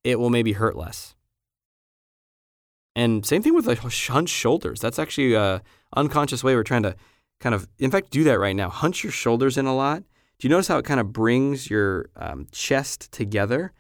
it 0.05 0.21
will 0.21 0.29
maybe 0.29 0.53
hurt 0.53 0.77
less. 0.77 1.15
And 2.95 3.25
same 3.25 3.41
thing 3.41 3.55
with 3.55 3.67
like 3.67 3.79
hunched 3.79 4.35
shoulders. 4.35 4.81
That's 4.81 4.99
actually 4.99 5.33
a 5.33 5.63
unconscious 5.97 6.45
way 6.45 6.57
we're 6.57 6.63
trying 6.63 6.83
to 6.83 6.95
kind 7.41 7.55
of, 7.55 7.67
in 7.79 7.91
fact, 7.91 8.11
do 8.11 8.23
that 8.25 8.39
right 8.39 8.55
now. 8.55 8.69
Hunch 8.69 9.03
your 9.03 9.13
shoulders 9.13 9.57
in 9.57 9.65
a 9.65 9.75
lot. 9.75 10.03
Do 10.39 10.47
you 10.47 10.51
notice 10.51 10.69
how 10.69 10.77
it 10.77 10.85
kind 10.85 11.01
of 11.01 11.11
brings 11.11 11.71
your 11.71 12.11
um, 12.17 12.49
chest 12.53 13.11
together 13.13 13.73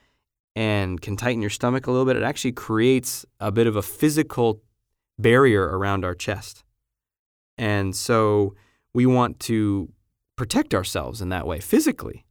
and 0.60 1.00
can 1.00 1.16
tighten 1.16 1.40
your 1.40 1.48
stomach 1.48 1.86
a 1.86 1.90
little 1.90 2.04
bit? 2.04 2.18
It 2.18 2.22
actually 2.22 2.52
creates 2.52 3.24
a 3.40 3.50
bit 3.50 3.66
of 3.66 3.76
a 3.76 3.82
physical 3.82 4.62
barrier 5.18 5.62
around 5.62 6.04
our 6.04 6.14
chest. 6.14 6.64
And 7.56 7.96
so 7.96 8.54
we 8.92 9.06
want 9.06 9.40
to 9.40 9.90
protect 10.36 10.74
ourselves 10.74 11.22
in 11.22 11.30
that 11.30 11.46
way 11.46 11.60
physically. 11.60 12.26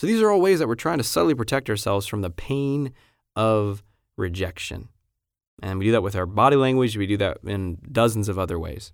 So 0.00 0.08
these 0.08 0.20
are 0.20 0.28
all 0.28 0.40
ways 0.40 0.58
that 0.58 0.66
we're 0.66 0.74
trying 0.74 0.98
to 0.98 1.04
subtly 1.04 1.36
protect 1.36 1.70
ourselves 1.70 2.08
from 2.08 2.22
the 2.22 2.30
pain 2.30 2.92
of 3.36 3.84
rejection. 4.16 4.88
And 5.62 5.78
we 5.78 5.84
do 5.84 5.92
that 5.92 6.02
with 6.02 6.16
our 6.16 6.26
body 6.26 6.56
language, 6.56 6.96
we 6.96 7.06
do 7.06 7.16
that 7.18 7.38
in 7.46 7.78
dozens 7.92 8.28
of 8.28 8.40
other 8.40 8.58
ways. 8.58 8.90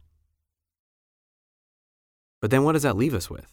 But 2.43 2.51
then 2.51 2.65
what 2.65 2.73
does 2.73 2.83
that 2.83 2.99
leave 2.99 3.15
us 3.15 3.31
with? 3.31 3.51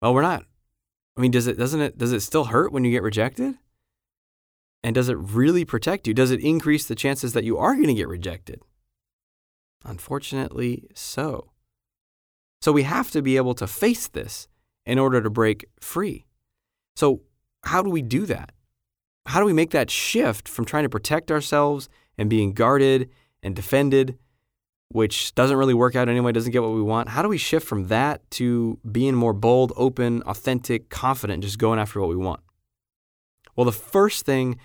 Well, 0.00 0.14
we're 0.14 0.22
not 0.22 0.44
I 1.16 1.20
mean, 1.20 1.30
does 1.30 1.46
it 1.46 1.58
doesn't 1.58 1.80
it 1.80 1.98
does 1.98 2.12
it 2.12 2.20
still 2.20 2.44
hurt 2.44 2.72
when 2.72 2.84
you 2.84 2.90
get 2.90 3.02
rejected? 3.02 3.54
And 4.82 4.94
does 4.94 5.08
it 5.08 5.18
really 5.18 5.64
protect 5.64 6.06
you? 6.06 6.14
Does 6.14 6.30
it 6.30 6.40
increase 6.40 6.86
the 6.86 6.94
chances 6.94 7.32
that 7.32 7.44
you 7.44 7.58
are 7.58 7.74
going 7.74 7.88
to 7.88 7.94
get 7.94 8.08
rejected? 8.08 8.60
Unfortunately, 9.84 10.84
so. 10.94 11.50
So 12.60 12.72
we 12.72 12.84
have 12.84 13.10
to 13.10 13.22
be 13.22 13.36
able 13.36 13.54
to 13.54 13.66
face 13.66 14.06
this 14.06 14.48
in 14.84 14.98
order 14.98 15.20
to 15.20 15.30
break 15.30 15.66
free. 15.80 16.26
So, 16.94 17.22
how 17.64 17.82
do 17.82 17.90
we 17.90 18.02
do 18.02 18.26
that? 18.26 18.52
How 19.26 19.40
do 19.40 19.46
we 19.46 19.52
make 19.52 19.70
that 19.72 19.90
shift 19.90 20.48
from 20.48 20.64
trying 20.64 20.84
to 20.84 20.88
protect 20.88 21.30
ourselves 21.30 21.88
and 22.16 22.30
being 22.30 22.52
guarded 22.52 23.10
and 23.42 23.56
defended, 23.56 24.18
which 24.90 25.34
doesn't 25.34 25.56
really 25.56 25.74
work 25.74 25.96
out 25.96 26.08
anyway, 26.08 26.32
doesn't 26.32 26.52
get 26.52 26.62
what 26.62 26.72
we 26.72 26.82
want? 26.82 27.08
How 27.08 27.22
do 27.22 27.28
we 27.28 27.38
shift 27.38 27.66
from 27.66 27.88
that 27.88 28.28
to 28.32 28.78
being 28.90 29.14
more 29.14 29.32
bold, 29.32 29.72
open, 29.76 30.22
authentic, 30.22 30.88
confident, 30.90 31.42
just 31.42 31.58
going 31.58 31.78
after 31.78 32.00
what 32.00 32.08
we 32.08 32.16
want? 32.16 32.40
Well, 33.56 33.64
the 33.64 33.72
first 33.72 34.26
thing, 34.26 34.58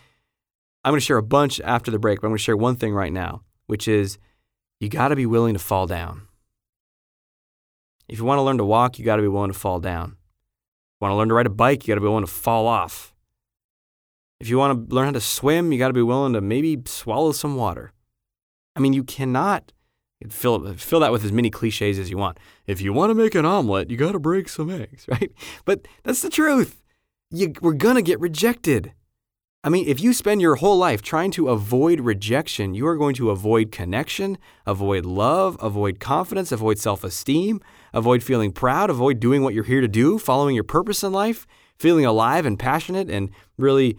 I'm 0.83 0.91
going 0.91 0.99
to 0.99 1.05
share 1.05 1.17
a 1.17 1.23
bunch 1.23 1.59
after 1.61 1.91
the 1.91 1.99
break, 1.99 2.21
but 2.21 2.27
I'm 2.27 2.31
going 2.31 2.37
to 2.37 2.43
share 2.43 2.57
one 2.57 2.75
thing 2.75 2.93
right 2.93 3.13
now, 3.13 3.41
which 3.67 3.87
is 3.87 4.17
you 4.79 4.89
got 4.89 5.09
to 5.09 5.15
be 5.15 5.25
willing 5.25 5.53
to 5.53 5.59
fall 5.59 5.87
down. 5.87 6.27
If 8.07 8.19
you 8.19 8.25
want 8.25 8.39
to 8.39 8.43
learn 8.43 8.57
to 8.57 8.65
walk, 8.65 8.99
you 8.99 9.05
got 9.05 9.15
to 9.15 9.21
be 9.21 9.27
willing 9.27 9.51
to 9.51 9.57
fall 9.57 9.79
down. 9.79 10.17
If 10.99 11.01
you 11.01 11.07
want 11.07 11.13
to 11.13 11.15
learn 11.15 11.29
to 11.29 11.33
ride 11.33 11.45
a 11.45 11.51
bike, 11.51 11.87
you 11.87 11.91
got 11.91 11.95
to 11.95 12.01
be 12.01 12.07
willing 12.07 12.25
to 12.25 12.31
fall 12.31 12.67
off. 12.67 13.13
If 14.39 14.49
you 14.49 14.57
want 14.57 14.89
to 14.89 14.95
learn 14.95 15.05
how 15.05 15.11
to 15.11 15.21
swim, 15.21 15.71
you 15.71 15.79
got 15.79 15.87
to 15.87 15.93
be 15.93 16.01
willing 16.01 16.33
to 16.33 16.41
maybe 16.41 16.81
swallow 16.85 17.31
some 17.31 17.55
water. 17.55 17.93
I 18.75 18.79
mean, 18.79 18.93
you 18.93 19.03
cannot 19.03 19.71
fill 20.29 20.73
fill 20.75 20.99
that 20.99 21.11
with 21.11 21.23
as 21.23 21.31
many 21.31 21.49
cliches 21.49 21.99
as 21.99 22.09
you 22.09 22.17
want. 22.17 22.37
If 22.67 22.81
you 22.81 22.93
want 22.93 23.09
to 23.09 23.15
make 23.15 23.35
an 23.35 23.45
omelet, 23.45 23.89
you 23.89 23.97
got 23.97 24.11
to 24.13 24.19
break 24.19 24.49
some 24.49 24.69
eggs, 24.69 25.07
right? 25.07 25.31
But 25.65 25.87
that's 26.03 26.21
the 26.21 26.29
truth. 26.29 26.81
You, 27.29 27.53
we're 27.61 27.73
gonna 27.73 28.01
get 28.01 28.19
rejected. 28.19 28.93
I 29.63 29.69
mean, 29.69 29.87
if 29.87 30.01
you 30.01 30.13
spend 30.13 30.41
your 30.41 30.55
whole 30.55 30.77
life 30.77 31.03
trying 31.03 31.29
to 31.31 31.49
avoid 31.49 31.99
rejection, 31.99 32.73
you 32.73 32.87
are 32.87 32.97
going 32.97 33.13
to 33.15 33.29
avoid 33.29 33.71
connection, 33.71 34.39
avoid 34.65 35.05
love, 35.05 35.55
avoid 35.61 35.99
confidence, 35.99 36.51
avoid 36.51 36.79
self 36.79 37.03
esteem, 37.03 37.61
avoid 37.93 38.23
feeling 38.23 38.51
proud, 38.51 38.89
avoid 38.89 39.19
doing 39.19 39.43
what 39.43 39.53
you're 39.53 39.63
here 39.63 39.81
to 39.81 39.87
do, 39.87 40.17
following 40.17 40.55
your 40.55 40.63
purpose 40.63 41.03
in 41.03 41.11
life, 41.11 41.45
feeling 41.77 42.05
alive 42.05 42.45
and 42.45 42.57
passionate 42.57 43.09
and 43.09 43.29
really 43.57 43.97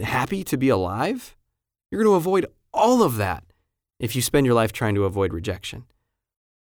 happy 0.00 0.42
to 0.42 0.56
be 0.56 0.68
alive. 0.68 1.36
You're 1.90 2.02
going 2.02 2.12
to 2.12 2.16
avoid 2.16 2.46
all 2.72 3.04
of 3.04 3.16
that 3.16 3.44
if 3.98 4.14
you 4.14 4.22
spend 4.22 4.46
your 4.46 4.54
life 4.54 4.72
trying 4.72 4.94
to 4.94 5.04
avoid 5.04 5.32
rejection. 5.32 5.84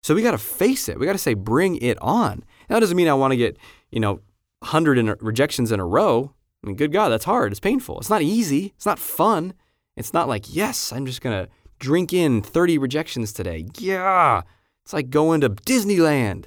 So 0.04 0.16
we 0.16 0.22
got 0.22 0.32
to 0.32 0.38
face 0.38 0.88
it. 0.88 1.00
We 1.00 1.06
got 1.06 1.14
to 1.14 1.18
say, 1.18 1.34
bring 1.34 1.76
it 1.78 1.98
on. 2.02 2.44
That 2.70 2.80
doesn't 2.80 2.96
mean 2.96 3.08
I 3.08 3.14
want 3.14 3.32
to 3.32 3.38
get, 3.38 3.58
you 3.92 4.00
know, 4.00 4.22
100 4.60 4.98
in 4.98 5.16
rejections 5.20 5.72
in 5.72 5.80
a 5.80 5.86
row. 5.86 6.34
I 6.64 6.68
mean, 6.68 6.76
good 6.76 6.92
God, 6.92 7.10
that's 7.10 7.26
hard. 7.26 7.52
It's 7.52 7.60
painful. 7.60 8.00
It's 8.00 8.10
not 8.10 8.22
easy. 8.22 8.74
It's 8.76 8.86
not 8.86 9.00
fun. 9.00 9.54
It's 9.96 10.14
not 10.14 10.28
like, 10.28 10.54
yes, 10.54 10.92
I'm 10.94 11.06
just 11.06 11.22
going 11.22 11.46
to 11.46 11.52
drink 11.80 12.14
in 12.14 12.42
30 12.42 12.78
rejections 12.78 13.34
today. 13.34 13.66
Yeah. 13.78 14.42
It's 14.84 14.94
like 14.94 15.10
going 15.10 15.42
to 15.42 15.50
Disneyland. 15.50 16.46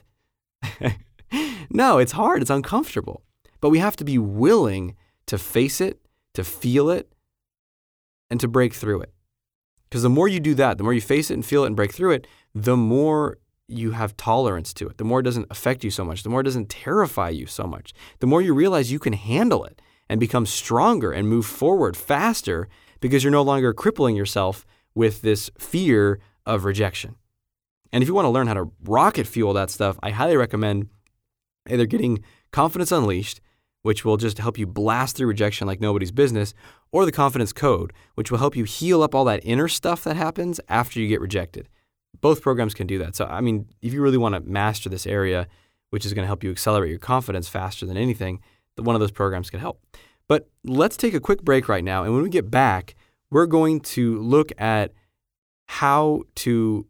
no, 1.71 1.99
it's 1.99 2.12
hard. 2.12 2.43
It's 2.43 2.51
uncomfortable. 2.51 3.23
But 3.61 3.71
we 3.71 3.79
have 3.79 3.97
to 3.97 4.05
be 4.05 4.19
willing 4.19 4.97
to 5.27 5.38
face 5.38 5.81
it, 5.81 6.01
to 6.35 6.45
feel 6.45 6.90
it, 6.90 7.12
and 8.31 8.40
to 8.40 8.49
break 8.49 8.75
through 8.75 9.03
it. 9.03 9.12
Because 9.90 10.03
the 10.03 10.09
more 10.09 10.29
you 10.29 10.38
do 10.38 10.55
that, 10.55 10.79
the 10.79 10.85
more 10.85 10.94
you 10.94 11.00
face 11.00 11.31
it 11.31 11.35
and 11.35 11.44
feel 11.44 11.64
it 11.64 11.68
and 11.68 11.76
break 11.76 11.92
through 11.92 12.12
it, 12.12 12.26
the 12.55 12.76
more 12.76 13.38
you 13.66 13.92
have 13.92 14.16
tolerance 14.16 14.72
to 14.74 14.88
it, 14.88 14.98
the 14.98 15.05
more 15.05 15.20
it 15.20 15.24
doesn't 15.24 15.46
affect 15.50 15.85
you 15.85 15.90
so 15.90 16.05
much, 16.05 16.22
the 16.22 16.29
more 16.29 16.40
it 16.40 16.44
doesn't 16.44 16.68
terrify 16.68 17.29
you 17.29 17.46
so 17.46 17.64
much, 17.64 17.92
the 18.20 18.26
more 18.26 18.42
you 18.42 18.55
realize 18.55 18.92
you 18.92 18.98
can 18.98 19.12
handle 19.12 19.64
it 19.64 19.81
and 20.09 20.18
become 20.18 20.46
stronger 20.46 21.12
and 21.12 21.29
move 21.29 21.46
forward 21.46 21.96
faster 21.96 22.68
because 23.00 23.24
you're 23.24 23.31
no 23.31 23.42
longer 23.42 23.72
crippling 23.72 24.16
yourself 24.16 24.66
with 24.94 25.22
this 25.22 25.50
fear 25.59 26.20
of 26.46 26.64
rejection. 26.64 27.16
And 27.92 28.03
if 28.03 28.09
you 28.09 28.14
want 28.14 28.26
to 28.26 28.31
learn 28.31 28.46
how 28.46 28.55
to 28.55 28.70
rocket 28.85 29.26
fuel 29.26 29.53
that 29.55 29.70
stuff, 29.70 29.98
I 30.03 30.11
highly 30.11 30.37
recommend 30.37 30.88
either 31.68 31.87
getting 31.87 32.22
Confidence 32.53 32.92
Unleashed, 32.92 33.40
which 33.83 34.05
will 34.05 34.16
just 34.16 34.38
help 34.38 34.59
you 34.59 34.66
blast 34.66 35.16
through 35.16 35.29
rejection 35.29 35.66
like 35.66 35.81
nobody's 35.81 36.12
business, 36.12 36.55
or 36.93 37.05
the 37.05 37.12
Confidence 37.12 37.53
Code, 37.53 37.93
which 38.14 38.31
will 38.31 38.38
help 38.38 38.57
you 38.57 38.64
heal 38.64 39.03
up 39.03 39.14
all 39.14 39.25
that 39.25 39.40
inner 39.45 39.69
stuff 39.69 40.05
that 40.05 40.16
happens 40.16 40.61
after 40.69 41.01
you 41.01 41.09
get 41.09 41.21
rejected. 41.21 41.69
Both 42.21 42.43
programs 42.43 42.75
can 42.75 42.87
do 42.87 42.99
that. 42.99 43.16
So, 43.16 43.25
I 43.27 43.40
mean, 43.40 43.66
if 43.81 43.93
you 43.93 44.03
really 44.03 44.19
want 44.19 44.35
to 44.35 44.40
master 44.40 44.88
this 44.88 45.07
area, 45.07 45.47
which 45.90 46.05
is 46.05 46.12
going 46.12 46.25
to 46.25 46.27
help 46.27 46.45
you 46.45 46.51
accelerate 46.51 46.90
your 46.90 46.99
confidence 46.99 47.49
faster 47.49 47.87
than 47.87 47.97
anything, 47.97 48.40
one 48.77 48.97
of 48.97 49.01
those 49.01 49.11
programs 49.11 49.51
can 49.51 49.61
help. 49.61 49.83
But 50.29 50.49
let's 50.64 50.97
take 50.97 51.14
a 51.14 51.21
quick 51.21 51.43
break 51.43 51.69
right 51.69 51.85
now. 51.85 52.05
And 52.05 52.14
when 52.14 52.23
we 52.23 52.29
get 52.29 52.51
back, 52.51 52.95
we're 53.31 53.47
going 53.47 53.81
to 53.81 54.19
look 54.21 54.53
at 54.59 54.93
how 55.66 56.23
to 56.37 56.87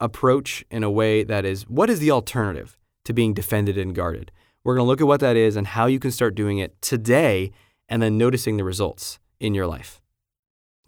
approach 0.00 0.64
in 0.70 0.82
a 0.82 0.90
way 0.90 1.24
that 1.24 1.44
is 1.44 1.62
what 1.68 1.88
is 1.88 2.00
the 2.00 2.10
alternative 2.10 2.76
to 3.04 3.12
being 3.12 3.34
defended 3.34 3.78
and 3.78 3.94
guarded? 3.94 4.30
We're 4.66 4.74
going 4.74 4.84
to 4.86 4.88
look 4.88 5.00
at 5.00 5.06
what 5.06 5.20
that 5.20 5.36
is 5.36 5.54
and 5.54 5.64
how 5.64 5.86
you 5.86 6.00
can 6.00 6.10
start 6.10 6.34
doing 6.34 6.58
it 6.58 6.82
today 6.82 7.52
and 7.88 8.02
then 8.02 8.18
noticing 8.18 8.56
the 8.56 8.64
results 8.64 9.20
in 9.38 9.54
your 9.54 9.64
life. 9.64 10.02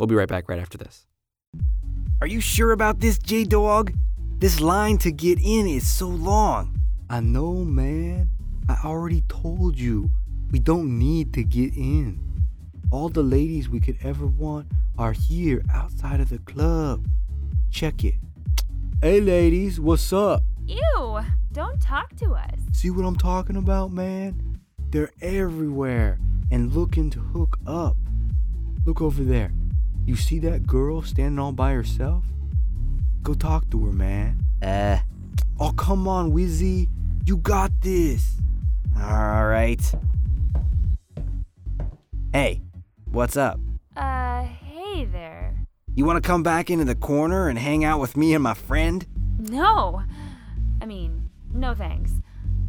We'll 0.00 0.08
be 0.08 0.16
right 0.16 0.26
back 0.26 0.48
right 0.48 0.58
after 0.58 0.76
this. 0.76 1.06
Are 2.20 2.26
you 2.26 2.40
sure 2.40 2.72
about 2.72 2.98
this, 2.98 3.20
J 3.20 3.44
Dog? 3.44 3.92
This 4.40 4.60
line 4.60 4.98
to 4.98 5.12
get 5.12 5.38
in 5.38 5.68
is 5.68 5.86
so 5.86 6.08
long. 6.08 6.80
I 7.08 7.20
know, 7.20 7.52
man. 7.52 8.30
I 8.68 8.78
already 8.84 9.22
told 9.28 9.78
you. 9.78 10.10
We 10.50 10.58
don't 10.58 10.98
need 10.98 11.32
to 11.34 11.44
get 11.44 11.72
in. 11.76 12.18
All 12.90 13.08
the 13.08 13.22
ladies 13.22 13.68
we 13.68 13.78
could 13.78 13.98
ever 14.02 14.26
want 14.26 14.66
are 14.98 15.12
here 15.12 15.62
outside 15.72 16.18
of 16.18 16.30
the 16.30 16.40
club. 16.40 17.06
Check 17.70 18.02
it. 18.02 18.14
Hey, 19.00 19.20
ladies, 19.20 19.78
what's 19.78 20.12
up? 20.12 20.42
Ew, 20.68 21.20
don't 21.50 21.80
talk 21.80 22.14
to 22.16 22.32
us. 22.32 22.60
See 22.74 22.90
what 22.90 23.06
I'm 23.06 23.16
talking 23.16 23.56
about, 23.56 23.90
man? 23.90 24.60
They're 24.90 25.10
everywhere 25.22 26.18
and 26.50 26.74
looking 26.74 27.08
to 27.10 27.20
hook 27.20 27.58
up. 27.66 27.96
Look 28.84 29.00
over 29.00 29.24
there. 29.24 29.50
You 30.04 30.14
see 30.14 30.38
that 30.40 30.66
girl 30.66 31.00
standing 31.00 31.38
all 31.38 31.52
by 31.52 31.72
herself? 31.72 32.24
Go 33.22 33.32
talk 33.32 33.70
to 33.70 33.86
her, 33.86 33.92
man. 33.92 34.42
Uh. 34.60 34.98
Oh, 35.58 35.72
come 35.72 36.06
on, 36.06 36.32
Wizzy. 36.32 36.90
You 37.24 37.38
got 37.38 37.72
this. 37.80 38.36
All 38.94 39.46
right. 39.46 39.80
Hey, 42.34 42.60
what's 43.10 43.38
up? 43.38 43.58
Uh, 43.96 44.42
hey 44.42 45.06
there. 45.06 45.66
You 45.94 46.04
want 46.04 46.22
to 46.22 46.26
come 46.26 46.42
back 46.42 46.68
into 46.68 46.84
the 46.84 46.94
corner 46.94 47.48
and 47.48 47.58
hang 47.58 47.84
out 47.84 48.00
with 48.00 48.18
me 48.18 48.34
and 48.34 48.42
my 48.42 48.52
friend? 48.54 49.06
No. 49.38 50.02
I 50.88 50.90
mean, 50.90 51.28
no 51.52 51.74
thanks. 51.74 52.12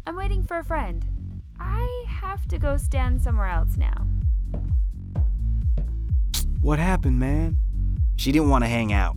I'm 0.06 0.14
waiting 0.14 0.42
for 0.42 0.58
a 0.58 0.62
friend. 0.62 1.06
I 1.58 2.04
have 2.06 2.46
to 2.48 2.58
go 2.58 2.76
stand 2.76 3.22
somewhere 3.22 3.46
else 3.46 3.78
now. 3.78 4.06
What 6.60 6.78
happened, 6.78 7.18
man? 7.18 7.56
She 8.16 8.30
didn't 8.30 8.50
want 8.50 8.62
to 8.62 8.68
hang 8.68 8.92
out. 8.92 9.16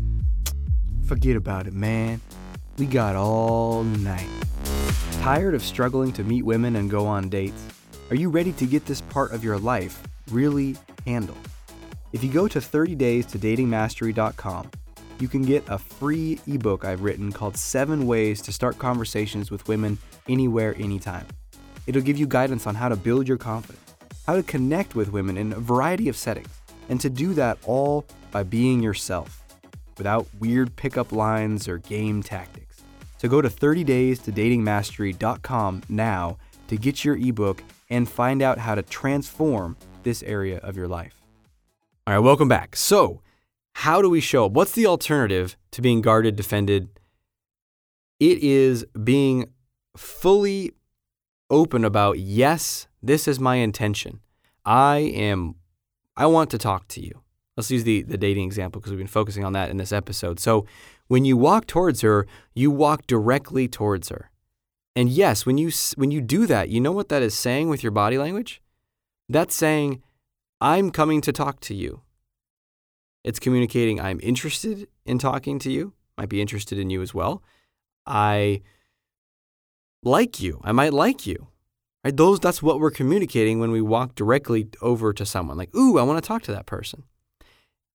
Forget 1.06 1.36
about 1.36 1.68
it, 1.68 1.74
man. 1.74 2.22
We 2.78 2.86
got 2.86 3.18
all 3.18 3.84
night. 3.84 4.30
Tired 5.20 5.54
of 5.54 5.64
struggling 5.64 6.14
to 6.14 6.24
meet 6.24 6.44
women 6.44 6.78
and 6.78 6.90
go 6.90 7.06
on 7.06 7.28
dates? 7.28 7.62
Are 8.10 8.16
you 8.16 8.30
ready 8.30 8.54
to 8.54 8.66
get 8.66 8.86
this 8.86 9.02
part 9.02 9.34
of 9.34 9.44
your 9.44 9.58
life 9.58 10.02
really 10.32 10.78
handled? 11.06 11.46
If 12.14 12.24
you 12.24 12.32
go 12.32 12.48
to 12.48 12.60
30days 12.60 13.30
to 13.32 13.38
datingmastery.com, 13.38 14.72
you 15.24 15.30
can 15.30 15.42
get 15.42 15.64
a 15.70 15.78
free 15.78 16.38
ebook 16.48 16.84
I've 16.84 17.02
written 17.02 17.32
called 17.32 17.56
7 17.56 18.06
Ways 18.06 18.42
to 18.42 18.52
Start 18.52 18.78
Conversations 18.78 19.50
with 19.50 19.66
Women 19.70 19.98
Anywhere, 20.28 20.76
Anytime. 20.78 21.26
It'll 21.88 22.02
give 22.02 22.18
you 22.18 22.28
guidance 22.28 22.68
on 22.68 22.76
how 22.76 22.90
to 22.90 22.98
build 22.98 23.26
your 23.26 23.38
confidence, 23.38 23.96
how 24.28 24.36
to 24.36 24.44
connect 24.44 24.96
with 24.96 25.14
women 25.14 25.38
in 25.38 25.54
a 25.54 25.60
variety 25.62 26.10
of 26.10 26.18
settings, 26.18 26.50
and 26.90 27.00
to 27.00 27.10
do 27.10 27.34
that 27.36 27.58
all 27.66 28.04
by 28.32 28.44
being 28.44 28.84
yourself 28.84 29.42
without 29.98 30.28
weird 30.42 30.76
pickup 30.76 31.14
lines 31.14 31.70
or 31.70 31.78
game 31.78 32.22
tactics. 32.22 32.84
So 33.18 33.30
go 33.30 33.42
to 33.42 33.48
30days 33.48 34.22
to 34.24 34.32
datingmastery.com 34.34 35.84
now 35.88 36.38
to 36.68 36.76
get 36.76 37.06
your 37.06 37.16
ebook 37.16 37.64
and 37.90 38.10
find 38.10 38.42
out 38.42 38.58
how 38.58 38.76
to 38.76 38.82
transform 38.82 39.78
this 40.04 40.22
area 40.24 40.58
of 40.58 40.76
your 40.76 40.90
life. 40.90 41.16
All 42.06 42.14
right, 42.14 42.20
welcome 42.20 42.50
back. 42.50 42.76
So, 42.76 43.22
how 43.74 44.02
do 44.02 44.10
we 44.10 44.22
show 44.22 44.46
up? 44.46 44.52
What's 44.54 44.74
the 44.74 44.86
alternative 44.86 45.58
to 45.72 45.82
being 45.82 46.02
guarded, 46.02 46.36
defended? 46.36 46.90
It 48.20 48.40
is 48.40 48.86
being 49.04 49.52
fully 49.98 50.72
open 51.50 51.84
about, 51.84 52.20
yes, 52.20 52.88
this 53.02 53.28
is 53.28 53.40
my 53.40 53.56
intention. 53.56 54.20
I 54.66 54.98
am, 54.98 55.56
I 56.16 56.26
want 56.28 56.50
to 56.52 56.58
talk 56.58 56.88
to 56.90 57.02
you. 57.02 57.22
Let's 57.58 57.70
use 57.70 57.84
the, 57.84 58.02
the 58.04 58.18
dating 58.18 58.46
example 58.46 58.80
because 58.80 58.92
we've 58.92 59.00
been 59.00 59.08
focusing 59.08 59.44
on 59.44 59.54
that 59.54 59.70
in 59.70 59.78
this 59.78 59.92
episode. 59.92 60.40
So 60.40 60.66
when 61.08 61.26
you 61.26 61.38
walk 61.38 61.68
towards 61.68 62.02
her, 62.02 62.26
you 62.56 62.72
walk 62.72 63.06
directly 63.06 63.68
towards 63.68 64.10
her. 64.10 64.32
And 64.96 65.10
yes, 65.10 65.46
when 65.46 65.58
you, 65.58 65.72
when 65.96 66.12
you 66.12 66.22
do 66.22 66.46
that, 66.48 66.70
you 66.70 66.80
know 66.80 66.92
what 66.92 67.10
that 67.10 67.22
is 67.22 67.34
saying 67.34 67.70
with 67.70 67.84
your 67.84 67.92
body 67.92 68.18
language? 68.18 68.62
That's 69.28 69.56
saying, 69.56 70.02
I'm 70.62 70.92
coming 70.92 71.22
to 71.22 71.32
talk 71.32 71.60
to 71.62 71.76
you. 71.76 72.02
It's 73.24 73.40
communicating, 73.40 74.00
I'm 74.00 74.20
interested 74.22 74.88
in 75.06 75.18
talking 75.18 75.60
to 75.60 75.72
you, 75.72 75.94
might 76.18 76.30
be 76.30 76.42
interested 76.42 76.78
in 76.78 76.90
you 76.90 77.02
as 77.02 77.14
well. 77.14 77.42
I 78.06 78.62
like 80.04 80.42
you. 80.42 80.60
I 80.64 80.72
might 80.72 80.94
like 80.94 81.26
you. 81.26 81.48
Right? 82.04 82.16
Those 82.16 82.40
that's 82.40 82.62
what 82.62 82.80
we're 82.80 82.92
communicating 82.92 83.60
when 83.60 83.72
we 83.72 83.82
walk 83.82 84.16
directly 84.16 84.68
over 84.82 85.14
to 85.14 85.26
someone. 85.26 85.58
Like, 85.58 85.74
ooh, 85.76 85.98
I 85.98 86.04
want 86.04 86.22
to 86.22 86.28
talk 86.28 86.44
to 86.44 86.52
that 86.52 86.66
person. 86.66 87.04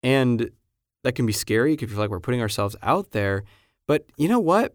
And 0.03 0.51
that 1.05 1.15
can 1.15 1.27
be 1.27 1.33
scary. 1.33 1.75
It 1.75 1.79
can 1.79 1.89
feel 1.89 1.99
like 1.99 2.11
we're 2.11 2.21
putting 2.21 2.41
ourselves 2.41 2.75
out 2.83 3.11
there. 3.11 3.45
But 3.87 4.07
you 4.17 4.29
know 4.29 4.41
what? 4.41 4.75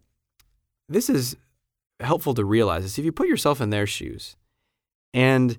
This 0.88 1.10
is 1.10 1.36
helpful 2.00 2.34
to 2.36 2.46
realize 2.46 2.84
is 2.84 3.00
if 3.00 3.06
you 3.06 3.12
put 3.12 3.28
yourself 3.28 3.62
in 3.62 3.70
their 3.70 3.88
shoes 3.88 4.36
and 5.13 5.58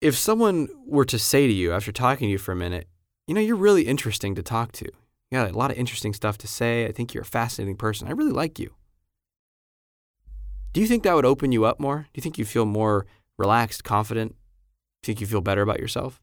if 0.00 0.16
someone 0.16 0.68
were 0.86 1.04
to 1.04 1.18
say 1.18 1.46
to 1.46 1.52
you 1.52 1.72
after 1.72 1.92
talking 1.92 2.28
to 2.28 2.32
you 2.32 2.38
for 2.38 2.52
a 2.52 2.56
minute, 2.56 2.88
you 3.26 3.34
know, 3.34 3.40
you're 3.40 3.56
really 3.56 3.86
interesting 3.86 4.34
to 4.34 4.42
talk 4.42 4.72
to. 4.72 4.84
You 4.84 5.38
got 5.38 5.50
a 5.50 5.58
lot 5.58 5.70
of 5.70 5.76
interesting 5.76 6.12
stuff 6.12 6.38
to 6.38 6.46
say. 6.46 6.86
I 6.86 6.92
think 6.92 7.12
you're 7.12 7.22
a 7.22 7.26
fascinating 7.26 7.76
person. 7.76 8.06
I 8.06 8.12
really 8.12 8.32
like 8.32 8.58
you. 8.58 8.74
Do 10.72 10.80
you 10.80 10.86
think 10.86 11.02
that 11.02 11.14
would 11.14 11.24
open 11.24 11.52
you 11.52 11.64
up 11.64 11.80
more? 11.80 12.00
Do 12.00 12.10
you 12.14 12.22
think 12.22 12.38
you 12.38 12.44
feel 12.44 12.66
more 12.66 13.06
relaxed, 13.38 13.82
confident? 13.82 14.32
Do 15.02 15.10
you 15.10 15.14
think 15.14 15.20
you 15.20 15.26
feel 15.26 15.40
better 15.40 15.62
about 15.62 15.80
yourself? 15.80 16.20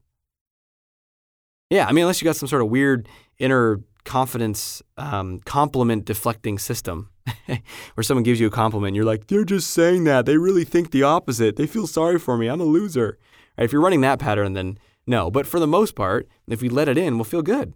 Yeah, 1.69 1.87
I 1.87 1.91
mean, 1.91 2.03
unless 2.03 2.21
you 2.21 2.25
got 2.25 2.35
some 2.35 2.47
sort 2.47 2.61
of 2.61 2.69
weird 2.69 3.09
inner 3.39 3.81
confidence 4.05 4.81
um, 4.97 5.39
compliment 5.39 6.05
deflecting 6.05 6.59
system 6.59 7.09
where 7.45 8.03
someone 8.03 8.23
gives 8.23 8.39
you 8.39 8.47
a 8.47 8.51
compliment 8.51 8.89
and 8.89 8.95
you're 8.95 9.05
like, 9.05 9.27
they're 9.27 9.45
just 9.45 9.71
saying 9.71 10.03
that. 10.03 10.25
They 10.25 10.37
really 10.37 10.65
think 10.65 10.91
the 10.91 11.03
opposite. 11.03 11.55
They 11.55 11.67
feel 11.67 11.87
sorry 11.87 12.19
for 12.19 12.37
me. 12.37 12.47
I'm 12.47 12.61
a 12.61 12.65
loser. 12.65 13.17
Right? 13.57 13.65
If 13.65 13.71
you're 13.71 13.81
running 13.81 14.01
that 14.01 14.19
pattern, 14.19 14.53
then 14.53 14.77
no. 15.05 15.29
But 15.29 15.47
for 15.47 15.59
the 15.59 15.67
most 15.67 15.95
part, 15.95 16.27
if 16.47 16.61
we 16.61 16.69
let 16.69 16.87
it 16.87 16.97
in, 16.97 17.15
we'll 17.15 17.25
feel 17.25 17.41
good. 17.41 17.73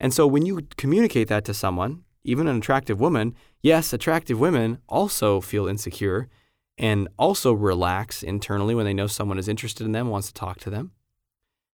And 0.00 0.12
so 0.12 0.26
when 0.26 0.44
you 0.44 0.60
communicate 0.76 1.28
that 1.28 1.44
to 1.46 1.54
someone, 1.54 2.04
even 2.24 2.46
an 2.46 2.56
attractive 2.56 3.00
woman, 3.00 3.34
yes, 3.62 3.92
attractive 3.92 4.40
women 4.40 4.78
also 4.88 5.40
feel 5.40 5.68
insecure 5.68 6.28
and 6.76 7.08
also 7.18 7.52
relax 7.52 8.22
internally 8.22 8.74
when 8.74 8.84
they 8.84 8.94
know 8.94 9.06
someone 9.06 9.38
is 9.38 9.48
interested 9.48 9.84
in 9.84 9.92
them, 9.92 10.08
wants 10.08 10.28
to 10.28 10.34
talk 10.34 10.58
to 10.60 10.70
them. 10.70 10.92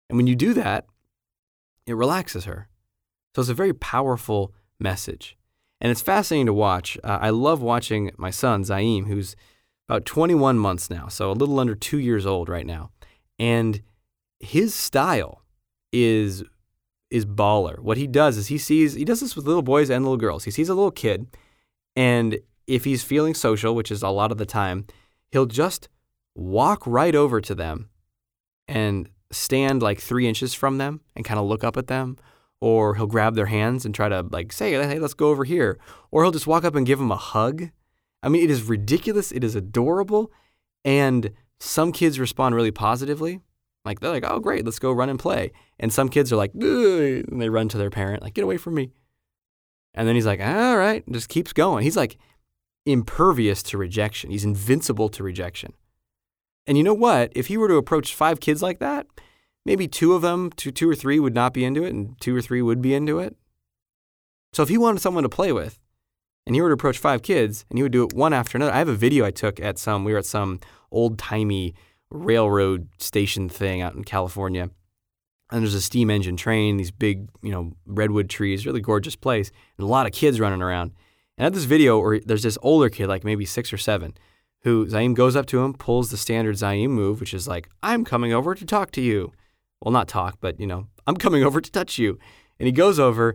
And 0.09 0.16
when 0.16 0.26
you 0.26 0.37
do 0.37 0.54
that, 0.54 0.87
it 1.87 1.94
relaxes 1.94 2.44
her. 2.44 2.68
So 3.35 3.40
it's 3.40 3.50
a 3.50 3.54
very 3.54 3.74
powerful 3.74 4.54
message. 4.80 5.37
And 5.80 5.90
it's 5.90 6.00
fascinating 6.00 6.46
to 6.46 6.54
watch. 6.54 6.96
Uh, 7.04 7.18
I 7.20 7.30
love 7.30 7.61
watching 7.61 8.11
my 8.16 8.30
son, 8.30 8.64
Zaim, 8.64 9.09
who's 9.09 9.37
about 9.88 10.06
21 10.06 10.59
months 10.59 10.88
now, 10.90 11.09
so 11.09 11.30
a 11.30 11.35
little 11.35 11.61
under 11.61 11.74
two 11.74 11.98
years 11.98 12.24
old 12.26 12.48
right 12.48 12.66
now. 12.66 12.90
And 13.38 13.82
his 14.46 14.74
style 14.74 15.42
is 15.92 16.44
is 17.11 17.26
baller. 17.26 17.78
What 17.78 17.96
he 17.96 18.06
does 18.06 18.37
is 18.37 18.48
he 18.48 18.59
sees 18.59 18.94
he 18.94 19.04
does 19.04 19.20
this 19.20 19.37
with 19.37 19.46
little 19.46 19.62
boys 19.62 19.90
and 19.90 20.04
little 20.04 20.16
girls. 20.16 20.44
He 20.44 20.50
sees 20.50 20.68
a 20.68 20.74
little 20.74 20.90
kid, 20.90 21.26
and 21.94 22.38
if 22.66 22.85
he's 22.85 23.02
feeling 23.02 23.35
social, 23.35 23.74
which 23.74 23.90
is 23.90 24.02
a 24.02 24.09
lot 24.09 24.32
of 24.32 24.38
the 24.38 24.46
time, 24.46 24.87
he'll 25.30 25.46
just 25.46 25.88
walk 26.35 26.87
right 26.87 27.14
over 27.14 27.40
to 27.40 27.54
them 27.54 27.88
and 28.68 29.09
stand 29.30 29.82
like 29.82 30.00
three 30.00 30.26
inches 30.26 30.54
from 30.54 30.78
them 30.78 31.00
and 31.14 31.24
kind 31.24 31.40
of 31.40 31.46
look 31.46 31.64
up 31.64 31.76
at 31.76 31.87
them. 31.87 32.16
Or 32.59 32.94
he'll 32.94 33.06
grab 33.06 33.35
their 33.35 33.46
hands 33.46 33.85
and 33.85 33.94
try 33.94 34.09
to 34.09 34.22
like 34.22 34.50
say, 34.52 34.72
hey, 34.72 34.98
let's 34.98 35.14
go 35.14 35.28
over 35.28 35.44
here. 35.44 35.78
Or 36.11 36.22
he'll 36.22 36.32
just 36.32 36.46
walk 36.46 36.64
up 36.64 36.74
and 36.74 36.87
give 36.87 36.98
them 36.98 37.12
a 37.12 37.16
hug. 37.16 37.70
I 38.22 38.28
mean, 38.30 38.42
it 38.42 38.50
is 38.50 38.62
ridiculous. 38.62 39.30
It 39.30 39.44
is 39.44 39.54
adorable. 39.54 40.32
And 40.85 41.32
some 41.61 41.92
kids 41.92 42.18
respond 42.18 42.54
really 42.54 42.70
positively. 42.70 43.40
Like 43.87 44.01
they're 44.01 44.11
like, 44.11 44.25
oh 44.27 44.40
great, 44.40 44.64
let's 44.64 44.79
go 44.79 44.92
run 44.92 45.09
and 45.09 45.18
play. 45.18 45.53
And 45.79 45.92
some 45.92 46.09
kids 46.09 46.33
are 46.33 46.37
like, 46.37 46.53
and 46.55 47.40
they 47.40 47.49
run 47.49 47.68
to 47.68 47.79
their 47.79 47.90
parent, 47.90 48.22
like, 48.22 48.35
get 48.35 48.44
away 48.44 48.57
from 48.57 48.75
me. 48.75 48.90
And 49.94 50.07
then 50.07 50.14
he's 50.14 50.27
like, 50.27 50.40
all 50.40 50.77
right, 50.77 51.03
just 51.11 51.29
keeps 51.29 51.53
going. 51.53 51.85
He's 51.85 51.96
like 51.96 52.18
impervious 52.85 53.62
to 53.64 53.79
rejection. 53.79 54.31
He's 54.31 54.44
invincible 54.44 55.09
to 55.11 55.22
rejection. 55.22 55.72
And 56.66 56.77
you 56.77 56.85
know 56.85 56.94
what? 56.94 57.33
If 57.35 57.46
he 57.46 57.57
were 57.57 57.68
to 57.68 57.77
approach 57.77 58.14
five 58.14 58.40
kids 58.40 58.61
like 58.61 58.81
that, 58.81 59.07
maybe 59.64 59.88
two 59.88 60.14
of 60.14 60.22
them, 60.22 60.51
two, 60.57 60.70
two 60.70 60.88
or 60.88 60.94
three 60.94 61.18
would 61.18 61.35
not 61.35 61.55
be 61.55 61.64
into 61.64 61.85
it, 61.85 61.94
and 61.94 62.20
two 62.20 62.37
or 62.37 62.42
three 62.42 62.61
would 62.61 62.83
be 62.83 62.94
into 62.94 63.18
it. 63.20 63.37
So 64.53 64.62
if 64.62 64.68
he 64.68 64.79
wanted 64.79 65.01
someone 65.01 65.22
to 65.22 65.29
play 65.29 65.53
with, 65.53 65.79
and 66.46 66.55
he 66.55 66.61
were 66.61 66.68
to 66.68 66.75
approach 66.75 66.99
five 66.99 67.22
kids, 67.22 67.64
and 67.70 67.79
he 67.79 67.83
would 67.83 67.92
do 67.92 68.05
it 68.05 68.12
one 68.12 68.33
after 68.33 68.59
another. 68.59 68.72
I 68.72 68.79
have 68.79 68.88
a 68.88 68.94
video 68.94 69.25
I 69.25 69.31
took 69.31 69.61
at 69.61 69.79
some, 69.79 70.05
we 70.05 70.12
were 70.12 70.18
at 70.18 70.27
some 70.27 70.61
old 70.90 71.18
timey 71.18 71.75
railroad 72.16 72.88
station 72.98 73.48
thing 73.48 73.83
out 73.83 73.94
in 73.94 74.05
California. 74.05 74.70
And 75.50 75.62
there's 75.62 75.74
a 75.74 75.81
steam 75.81 76.11
engine 76.11 76.37
train, 76.37 76.76
these 76.76 76.90
big, 76.90 77.29
you 77.40 77.52
know, 77.52 77.72
redwood 77.87 78.29
trees, 78.29 78.66
really 78.66 78.81
gorgeous 78.81 79.14
place, 79.14 79.52
and 79.79 79.85
a 79.85 79.88
lot 79.88 80.07
of 80.07 80.12
kids 80.12 80.40
running 80.40 80.62
around. 80.62 80.92
And 81.38 81.46
at 81.46 81.52
this 81.52 81.64
video 81.64 82.00
where 82.00 82.18
there's 82.18 82.42
this 82.42 82.59
older 82.62 82.88
kid, 82.88 83.07
like 83.07 83.22
maybe 83.22 83.44
six 83.44 83.72
or 83.72 83.79
seven, 83.79 84.14
who 84.62 84.87
Zaim 84.87 85.14
goes 85.14 85.37
up 85.37 85.46
to 85.46 85.62
him, 85.62 85.74
pulls 85.74 86.11
the 86.11 86.16
standard 86.16 86.57
Zaim 86.57 86.90
move, 86.90 87.20
which 87.20 87.33
is 87.33 87.46
like, 87.46 87.68
I'm 87.83 88.05
coming 88.05 88.33
over 88.33 88.55
to 88.55 88.64
talk 88.64 88.90
to 88.92 89.00
you. 89.00 89.33
Well, 89.81 89.92
not 89.92 90.09
talk, 90.09 90.38
but, 90.40 90.59
you 90.59 90.66
know, 90.66 90.88
I'm 91.07 91.16
coming 91.16 91.44
over 91.44 91.61
to 91.61 91.70
touch 91.70 91.98
you. 91.98 92.18
And 92.59 92.66
he 92.66 92.72
goes 92.72 92.98
over, 92.98 93.35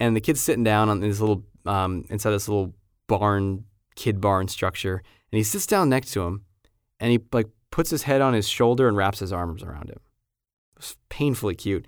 and 0.00 0.16
the 0.16 0.20
kid's 0.20 0.40
sitting 0.40 0.64
down 0.64 0.88
on 0.88 1.00
this 1.00 1.20
little, 1.20 1.42
um, 1.66 2.06
inside 2.08 2.30
this 2.30 2.48
little 2.48 2.72
barn, 3.08 3.64
kid 3.96 4.20
barn 4.20 4.48
structure. 4.48 5.02
And 5.32 5.36
he 5.36 5.42
sits 5.42 5.66
down 5.66 5.88
next 5.90 6.12
to 6.12 6.22
him, 6.22 6.44
and 7.00 7.10
he 7.10 7.20
like 7.32 7.48
puts 7.72 7.90
his 7.90 8.04
head 8.04 8.20
on 8.20 8.34
his 8.34 8.48
shoulder 8.48 8.86
and 8.86 8.96
wraps 8.96 9.18
his 9.18 9.32
arms 9.32 9.64
around 9.64 9.90
him. 9.90 9.98
It's 10.76 10.96
painfully 11.08 11.56
cute. 11.56 11.86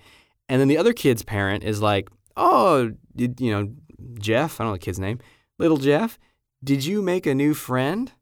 And 0.48 0.60
then 0.60 0.66
the 0.66 0.78
other 0.78 0.92
kid's 0.92 1.22
parent 1.22 1.62
is 1.62 1.80
like, 1.80 2.08
"Oh, 2.36 2.92
did, 3.14 3.40
you 3.40 3.52
know, 3.52 3.72
Jeff? 4.18 4.60
I 4.60 4.64
don't 4.64 4.70
know 4.70 4.74
the 4.74 4.80
kid's 4.80 4.98
name. 4.98 5.20
Little 5.58 5.76
Jeff, 5.76 6.18
did 6.62 6.84
you 6.84 7.00
make 7.00 7.26
a 7.26 7.34
new 7.34 7.54
friend?" 7.54 8.12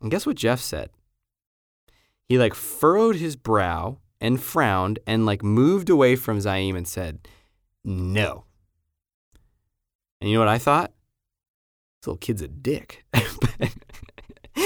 And 0.00 0.10
guess 0.10 0.26
what 0.26 0.36
Jeff 0.36 0.60
said? 0.60 0.90
He 2.28 2.38
like 2.38 2.54
furrowed 2.54 3.16
his 3.16 3.36
brow 3.36 3.98
and 4.20 4.40
frowned 4.40 4.98
and 5.06 5.26
like 5.26 5.42
moved 5.42 5.90
away 5.90 6.16
from 6.16 6.38
Zaim 6.38 6.76
and 6.76 6.86
said, 6.86 7.26
"No." 7.84 8.44
And 10.20 10.30
you 10.30 10.36
know 10.36 10.40
what 10.40 10.48
I 10.48 10.58
thought? 10.58 10.92
This 12.00 12.08
little 12.08 12.18
kid's 12.18 12.42
a 12.42 12.48
dick. 12.48 13.04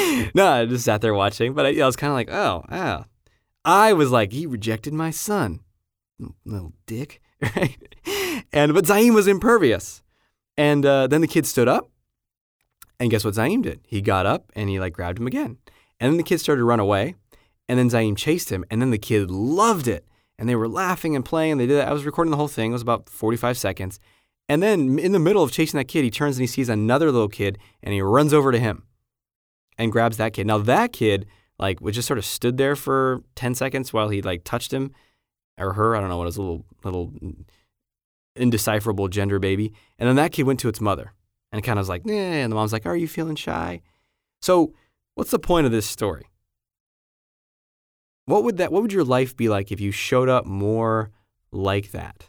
no, 0.34 0.46
I 0.46 0.66
just 0.66 0.84
sat 0.84 1.00
there 1.00 1.14
watching, 1.14 1.54
but 1.54 1.66
I, 1.66 1.80
I 1.80 1.86
was 1.86 1.96
kind 1.96 2.10
of 2.10 2.14
like, 2.14 2.30
oh, 2.30 2.64
oh. 2.70 3.04
I 3.64 3.92
was 3.92 4.10
like, 4.10 4.32
he 4.32 4.46
rejected 4.46 4.94
my 4.94 5.10
son, 5.10 5.60
little 6.44 6.72
dick, 6.86 7.20
right? 7.56 7.76
And 8.52 8.74
but 8.74 8.86
Zaim 8.86 9.14
was 9.14 9.26
impervious, 9.26 10.02
and 10.56 10.84
uh, 10.86 11.06
then 11.06 11.20
the 11.20 11.26
kid 11.26 11.46
stood 11.46 11.68
up, 11.68 11.90
and 12.98 13.10
guess 13.10 13.24
what 13.24 13.34
Zaim 13.34 13.62
did? 13.62 13.80
He 13.86 14.00
got 14.00 14.26
up 14.26 14.50
and 14.54 14.68
he 14.68 14.80
like 14.80 14.92
grabbed 14.92 15.18
him 15.18 15.26
again, 15.26 15.58
and 16.00 16.12
then 16.12 16.16
the 16.16 16.22
kid 16.22 16.40
started 16.40 16.60
to 16.60 16.64
run 16.64 16.80
away, 16.80 17.14
and 17.68 17.78
then 17.78 17.90
Zaim 17.90 18.16
chased 18.16 18.50
him, 18.50 18.64
and 18.70 18.80
then 18.80 18.90
the 18.90 18.98
kid 18.98 19.30
loved 19.30 19.88
it, 19.88 20.06
and 20.38 20.48
they 20.48 20.56
were 20.56 20.68
laughing 20.68 21.14
and 21.14 21.24
playing. 21.24 21.58
They 21.58 21.66
did 21.66 21.78
that. 21.78 21.88
I 21.88 21.92
was 21.92 22.06
recording 22.06 22.30
the 22.30 22.36
whole 22.36 22.48
thing. 22.48 22.70
It 22.70 22.74
was 22.74 22.82
about 22.82 23.08
45 23.10 23.58
seconds. 23.58 24.00
And 24.48 24.62
then 24.62 24.98
in 24.98 25.12
the 25.12 25.18
middle 25.18 25.42
of 25.42 25.52
chasing 25.52 25.76
that 25.76 25.88
kid, 25.88 26.04
he 26.04 26.10
turns 26.10 26.38
and 26.38 26.42
he 26.42 26.46
sees 26.46 26.70
another 26.70 27.12
little 27.12 27.28
kid 27.28 27.58
and 27.82 27.92
he 27.92 28.00
runs 28.00 28.32
over 28.32 28.50
to 28.50 28.58
him 28.58 28.84
and 29.78 29.92
grabs 29.92 30.16
that 30.16 30.32
kid. 30.32 30.46
Now 30.46 30.58
that 30.58 30.92
kid 30.92 31.26
like 31.58 31.80
was 31.80 31.94
just 31.94 32.06
sort 32.08 32.18
of 32.18 32.24
stood 32.24 32.56
there 32.58 32.76
for 32.76 33.22
10 33.36 33.54
seconds 33.54 33.92
while 33.92 34.08
he 34.08 34.20
like 34.20 34.44
touched 34.44 34.72
him 34.72 34.92
or 35.58 35.72
her, 35.72 35.96
I 35.96 36.00
don't 36.00 36.08
know 36.08 36.18
what 36.18 36.26
his 36.26 36.38
little 36.38 36.64
little 36.84 37.12
indecipherable 38.36 39.08
gender 39.08 39.38
baby. 39.38 39.72
And 39.98 40.08
then 40.08 40.16
that 40.16 40.32
kid 40.32 40.44
went 40.44 40.60
to 40.60 40.68
its 40.68 40.80
mother 40.80 41.12
and 41.52 41.64
kind 41.64 41.78
of 41.78 41.82
was 41.82 41.88
like, 41.88 42.04
"Nah," 42.04 42.12
and 42.12 42.52
the 42.52 42.56
mom's 42.56 42.72
like, 42.72 42.86
"Are 42.86 42.96
you 42.96 43.08
feeling 43.08 43.36
shy?" 43.36 43.80
So, 44.40 44.74
what's 45.14 45.30
the 45.30 45.38
point 45.38 45.66
of 45.66 45.72
this 45.72 45.86
story? 45.86 46.26
What 48.26 48.44
would 48.44 48.58
that 48.58 48.70
what 48.70 48.82
would 48.82 48.92
your 48.92 49.04
life 49.04 49.36
be 49.36 49.48
like 49.48 49.72
if 49.72 49.80
you 49.80 49.90
showed 49.90 50.28
up 50.28 50.46
more 50.46 51.10
like 51.50 51.90
that? 51.92 52.28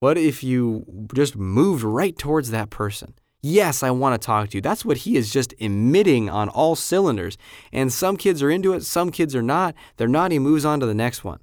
What 0.00 0.18
if 0.18 0.42
you 0.42 0.84
just 1.14 1.36
moved 1.36 1.84
right 1.84 2.16
towards 2.16 2.50
that 2.50 2.70
person? 2.70 3.14
Yes, 3.46 3.82
I 3.82 3.90
want 3.90 4.18
to 4.18 4.26
talk 4.26 4.48
to 4.48 4.56
you. 4.56 4.62
That's 4.62 4.86
what 4.86 4.96
he 4.96 5.18
is 5.18 5.30
just 5.30 5.52
emitting 5.58 6.30
on 6.30 6.48
all 6.48 6.74
cylinders. 6.74 7.36
And 7.74 7.92
some 7.92 8.16
kids 8.16 8.42
are 8.42 8.50
into 8.50 8.72
it, 8.72 8.84
some 8.84 9.10
kids 9.10 9.36
are 9.36 9.42
not. 9.42 9.74
They're 9.98 10.08
not, 10.08 10.32
he 10.32 10.38
moves 10.38 10.64
on 10.64 10.80
to 10.80 10.86
the 10.86 10.94
next 10.94 11.24
one. 11.24 11.40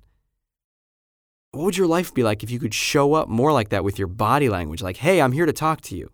What 1.51 1.63
would 1.63 1.77
your 1.77 1.85
life 1.85 2.11
be 2.11 2.23
like 2.23 2.41
if 2.41 2.49
you 2.49 2.57
could 2.57 2.73
show 2.73 3.13
up 3.13 3.29
more 3.29 3.53
like 3.53 3.69
that 3.69 3.83
with 3.83 3.99
your 3.99 4.07
body 4.07 4.49
language? 4.49 4.81
Like, 4.81 4.97
hey, 4.97 5.21
I'm 5.21 5.31
here 5.31 5.45
to 5.45 5.53
talk 5.53 5.79
to 5.81 5.95
you. 5.95 6.09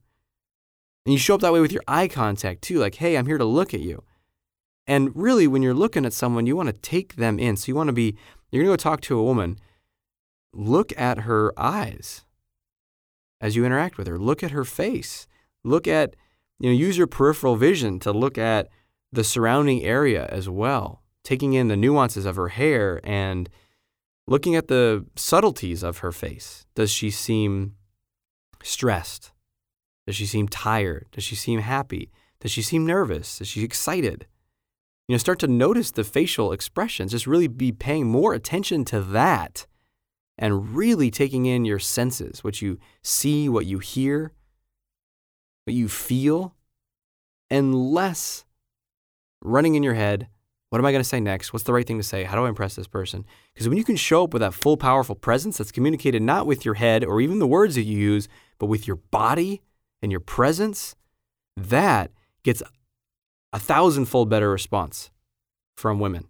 And 1.05 1.13
you 1.13 1.17
show 1.17 1.35
up 1.35 1.39
that 1.39 1.53
way 1.53 1.61
with 1.61 1.71
your 1.71 1.83
eye 1.87 2.09
contact 2.09 2.63
too, 2.63 2.79
like, 2.79 2.95
hey, 2.95 3.15
I'm 3.15 3.25
here 3.25 3.37
to 3.37 3.45
look 3.45 3.73
at 3.73 3.79
you. 3.79 4.03
And 4.87 5.15
really, 5.15 5.47
when 5.47 5.61
you're 5.61 5.73
looking 5.73 6.05
at 6.05 6.11
someone, 6.11 6.45
you 6.45 6.57
want 6.57 6.67
to 6.67 6.73
take 6.73 7.15
them 7.15 7.39
in. 7.39 7.55
So 7.55 7.69
you 7.69 7.75
want 7.75 7.87
to 7.87 7.93
be, 7.93 8.17
you're 8.51 8.65
going 8.65 8.77
to 8.77 8.83
go 8.83 8.89
talk 8.89 8.99
to 9.03 9.17
a 9.17 9.23
woman, 9.23 9.57
look 10.51 10.91
at 10.97 11.19
her 11.19 11.57
eyes 11.57 12.25
as 13.39 13.55
you 13.55 13.63
interact 13.65 13.97
with 13.97 14.07
her, 14.07 14.19
look 14.19 14.43
at 14.43 14.51
her 14.51 14.65
face, 14.65 15.27
look 15.67 15.87
at, 15.87 16.15
you 16.59 16.69
know, 16.69 16.75
use 16.75 16.97
your 16.97 17.07
peripheral 17.07 17.55
vision 17.55 17.99
to 17.99 18.11
look 18.11 18.37
at 18.37 18.69
the 19.11 19.23
surrounding 19.23 19.83
area 19.83 20.25
as 20.27 20.49
well, 20.49 21.03
taking 21.23 21.53
in 21.53 21.67
the 21.67 21.77
nuances 21.77 22.25
of 22.25 22.35
her 22.35 22.49
hair 22.49 22.99
and 23.03 23.49
looking 24.27 24.55
at 24.55 24.67
the 24.67 25.05
subtleties 25.15 25.83
of 25.83 25.99
her 25.99 26.11
face. 26.11 26.65
Does 26.75 26.91
she 26.91 27.09
seem 27.09 27.75
stressed? 28.63 29.31
Does 30.05 30.15
she 30.15 30.25
seem 30.25 30.47
tired? 30.47 31.07
Does 31.11 31.23
she 31.23 31.35
seem 31.35 31.59
happy? 31.59 32.11
Does 32.39 32.51
she 32.51 32.61
seem 32.61 32.85
nervous? 32.85 33.41
Is 33.41 33.47
she 33.47 33.63
excited? 33.63 34.25
You 35.07 35.13
know, 35.13 35.17
start 35.17 35.39
to 35.39 35.47
notice 35.47 35.91
the 35.91 36.03
facial 36.03 36.51
expressions. 36.51 37.11
Just 37.11 37.27
really 37.27 37.47
be 37.47 37.71
paying 37.71 38.07
more 38.07 38.33
attention 38.33 38.83
to 38.85 39.01
that 39.01 39.65
and 40.37 40.75
really 40.75 41.09
taking 41.09 41.45
in 41.45 41.65
your 41.65 41.79
senses, 41.79 42.43
what 42.43 42.61
you 42.61 42.77
see, 43.03 43.49
what 43.49 43.65
you 43.65 43.79
hear, 43.79 44.31
what 45.67 45.73
you 45.73 45.89
feel, 45.89 46.55
and 47.49 47.75
less 47.75 48.45
running 49.43 49.75
in 49.75 49.83
your 49.83 49.95
head. 49.95 50.29
What 50.69 50.79
am 50.79 50.85
I 50.85 50.91
going 50.91 51.03
to 51.03 51.07
say 51.07 51.19
next? 51.19 51.51
What's 51.51 51.65
the 51.65 51.73
right 51.73 51.85
thing 51.85 51.97
to 51.97 52.03
say? 52.03 52.23
How 52.23 52.37
do 52.37 52.45
I 52.45 52.49
impress 52.49 52.75
this 52.75 52.87
person? 52.87 53.25
Because 53.53 53.67
when 53.67 53.77
you 53.77 53.83
can 53.83 53.97
show 53.97 54.23
up 54.23 54.31
with 54.31 54.41
that 54.41 54.53
full, 54.53 54.77
powerful 54.77 55.15
presence 55.15 55.57
that's 55.57 55.73
communicated 55.73 56.21
not 56.21 56.47
with 56.47 56.63
your 56.63 56.75
head 56.75 57.03
or 57.03 57.19
even 57.19 57.39
the 57.39 57.47
words 57.47 57.75
that 57.75 57.83
you 57.83 57.97
use, 57.97 58.29
but 58.59 58.67
with 58.67 58.87
your 58.87 58.95
body 58.95 59.61
and 60.01 60.09
your 60.09 60.21
presence, 60.21 60.95
that 61.57 62.11
gets 62.43 62.63
a 63.51 63.59
thousandfold 63.59 64.29
better 64.29 64.49
response 64.49 65.09
from 65.75 65.99
women. 65.99 66.27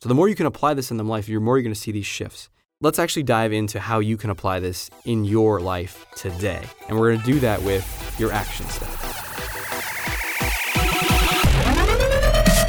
So 0.00 0.10
the 0.10 0.14
more 0.14 0.28
you 0.28 0.34
can 0.34 0.46
apply 0.46 0.74
this 0.74 0.90
in 0.90 0.98
the 0.98 1.04
life, 1.04 1.26
the 1.26 1.38
more 1.38 1.56
you're 1.56 1.62
going 1.62 1.74
to 1.74 1.80
see 1.80 1.92
these 1.92 2.04
shifts. 2.04 2.50
Let's 2.82 2.98
actually 2.98 3.22
dive 3.22 3.54
into 3.54 3.80
how 3.80 4.00
you 4.00 4.18
can 4.18 4.28
apply 4.28 4.60
this 4.60 4.90
in 5.06 5.24
your 5.24 5.60
life 5.60 6.04
today. 6.14 6.62
And 6.88 6.98
we're 6.98 7.12
going 7.12 7.20
to 7.20 7.32
do 7.32 7.40
that 7.40 7.62
with 7.62 8.14
your 8.18 8.30
action 8.32 8.66
step. 8.66 8.90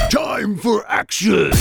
Time 0.10 0.56
for 0.56 0.86
action! 0.88 1.52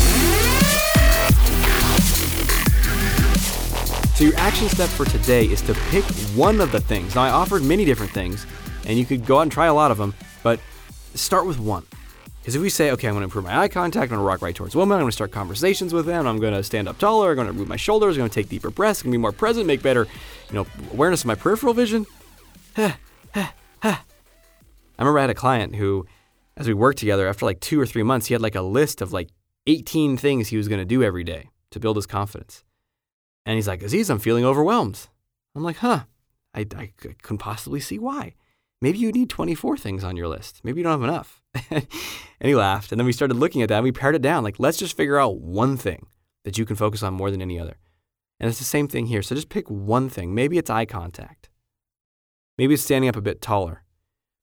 So 4.15 4.25
your 4.25 4.37
action 4.37 4.69
step 4.69 4.91
for 4.91 5.07
today 5.07 5.47
is 5.47 5.61
to 5.63 5.75
pick 5.91 6.05
one 6.37 6.61
of 6.61 6.71
the 6.71 6.81
things. 6.81 7.17
Now 7.17 7.23
I 7.25 7.31
offered 7.31 7.65
many 7.65 7.85
different 7.85 8.13
things, 8.13 8.47
and 8.87 8.97
you 8.97 9.05
could 9.05 9.27
go 9.27 9.39
out 9.39 9.43
and 9.43 9.51
try 9.51 9.67
a 9.67 9.75
lot 9.75 9.91
of 9.91 9.99
them, 9.99 10.15
but 10.45 10.61
start 11.15 11.47
with 11.47 11.59
one. 11.59 11.85
Because 12.47 12.55
if 12.55 12.63
we 12.63 12.71
say, 12.71 12.93
okay, 12.93 13.09
I'm 13.09 13.15
going 13.15 13.23
to 13.23 13.25
improve 13.25 13.45
my 13.45 13.59
eye 13.59 13.67
contact, 13.67 14.05
I'm 14.05 14.19
going 14.19 14.21
to 14.21 14.25
walk 14.25 14.41
right 14.41 14.55
towards 14.55 14.77
women, 14.77 14.99
I'm 14.99 15.01
going 15.01 15.11
to 15.11 15.17
start 15.17 15.33
conversations 15.33 15.93
with 15.93 16.07
them, 16.07 16.29
I'm 16.29 16.39
going 16.39 16.55
to 16.55 16.63
stand 16.63 16.89
up 16.89 16.97
taller, 16.97 17.31
I'm 17.31 17.35
going 17.35 17.49
to 17.49 17.53
move 17.53 17.67
my 17.67 17.75
shoulders, 17.75 18.15
I'm 18.15 18.21
going 18.21 18.31
to 18.31 18.35
take 18.37 18.49
deeper 18.49 18.71
breaths, 18.71 19.01
I'm 19.01 19.07
going 19.07 19.15
to 19.15 19.19
be 19.19 19.21
more 19.21 19.33
present, 19.33 19.67
make 19.67 19.83
better, 19.83 20.07
you 20.49 20.55
know, 20.55 20.65
awareness 20.93 21.23
of 21.23 21.27
my 21.27 21.35
peripheral 21.35 21.75
vision. 21.75 22.07
I 22.77 22.95
remember 24.97 25.19
I 25.19 25.23
had 25.23 25.31
a 25.31 25.35
client 25.35 25.75
who, 25.75 26.07
as 26.57 26.69
we 26.69 26.75
worked 26.75 27.01
together, 27.01 27.27
after 27.27 27.45
like 27.45 27.59
two 27.59 27.81
or 27.81 27.85
three 27.85 28.05
months, 28.05 28.27
he 28.27 28.35
had 28.35 28.43
like 28.43 28.55
a 28.55 28.63
list 28.63 29.03
of 29.03 29.13
like 29.13 29.31
18 29.67 30.17
things 30.17 30.47
he 30.47 30.57
was 30.57 30.69
going 30.69 30.79
to 30.79 30.85
do 30.85 31.03
every 31.03 31.25
day 31.25 31.51
to 31.73 31.81
build 31.81 31.97
his 31.97 32.07
confidence. 32.07 32.63
And 33.45 33.57
he's 33.57 33.67
like, 33.67 33.83
Aziz, 33.83 34.09
I'm 34.09 34.21
feeling 34.21 34.45
overwhelmed. 34.45 35.09
I'm 35.57 35.65
like, 35.65 35.79
huh, 35.79 36.05
I, 36.55 36.61
I 36.77 36.93
couldn't 36.97 37.39
possibly 37.39 37.81
see 37.81 37.99
why. 37.99 38.35
Maybe 38.83 38.99
you 38.99 39.11
need 39.11 39.31
24 39.31 39.79
things 39.79 40.05
on 40.05 40.17
your 40.17 40.29
list. 40.29 40.61
Maybe 40.63 40.81
you 40.81 40.85
don't 40.85 41.01
have 41.01 41.09
enough. 41.09 41.43
and 41.71 41.87
he 42.41 42.55
laughed. 42.55 42.93
And 42.93 43.01
then 43.01 43.07
we 43.07 43.13
started 43.13 43.35
looking 43.35 43.63
at 43.63 43.69
that 43.71 43.77
and 43.77 43.85
we 43.85 43.93
pared 43.93 44.15
it 44.15 44.23
down. 44.23 44.45
Like, 44.45 44.59
let's 44.59 44.77
just 44.77 44.97
figure 44.97 45.19
out 45.19 45.41
one 45.41 45.77
thing 45.77 46.07
that 46.45 46.59
you 46.59 46.67
can 46.67 46.77
focus 46.77 47.03
on 47.03 47.15
more 47.15 47.31
than 47.31 47.43
any 47.43 47.59
other. 47.59 47.79
And 48.39 48.49
it's 48.49 48.59
the 48.59 48.65
same 48.65 48.87
thing 48.87 49.07
here. 49.07 49.23
So 49.23 49.35
just 49.35 49.49
pick 49.49 49.69
one 49.69 50.09
thing. 50.09 50.35
Maybe 50.35 50.59
it's 50.59 50.69
eye 50.69 50.85
contact. 50.85 51.49
Maybe 52.59 52.75
it's 52.75 52.83
standing 52.83 53.09
up 53.09 53.17
a 53.17 53.23
bit 53.23 53.41
taller. 53.41 53.83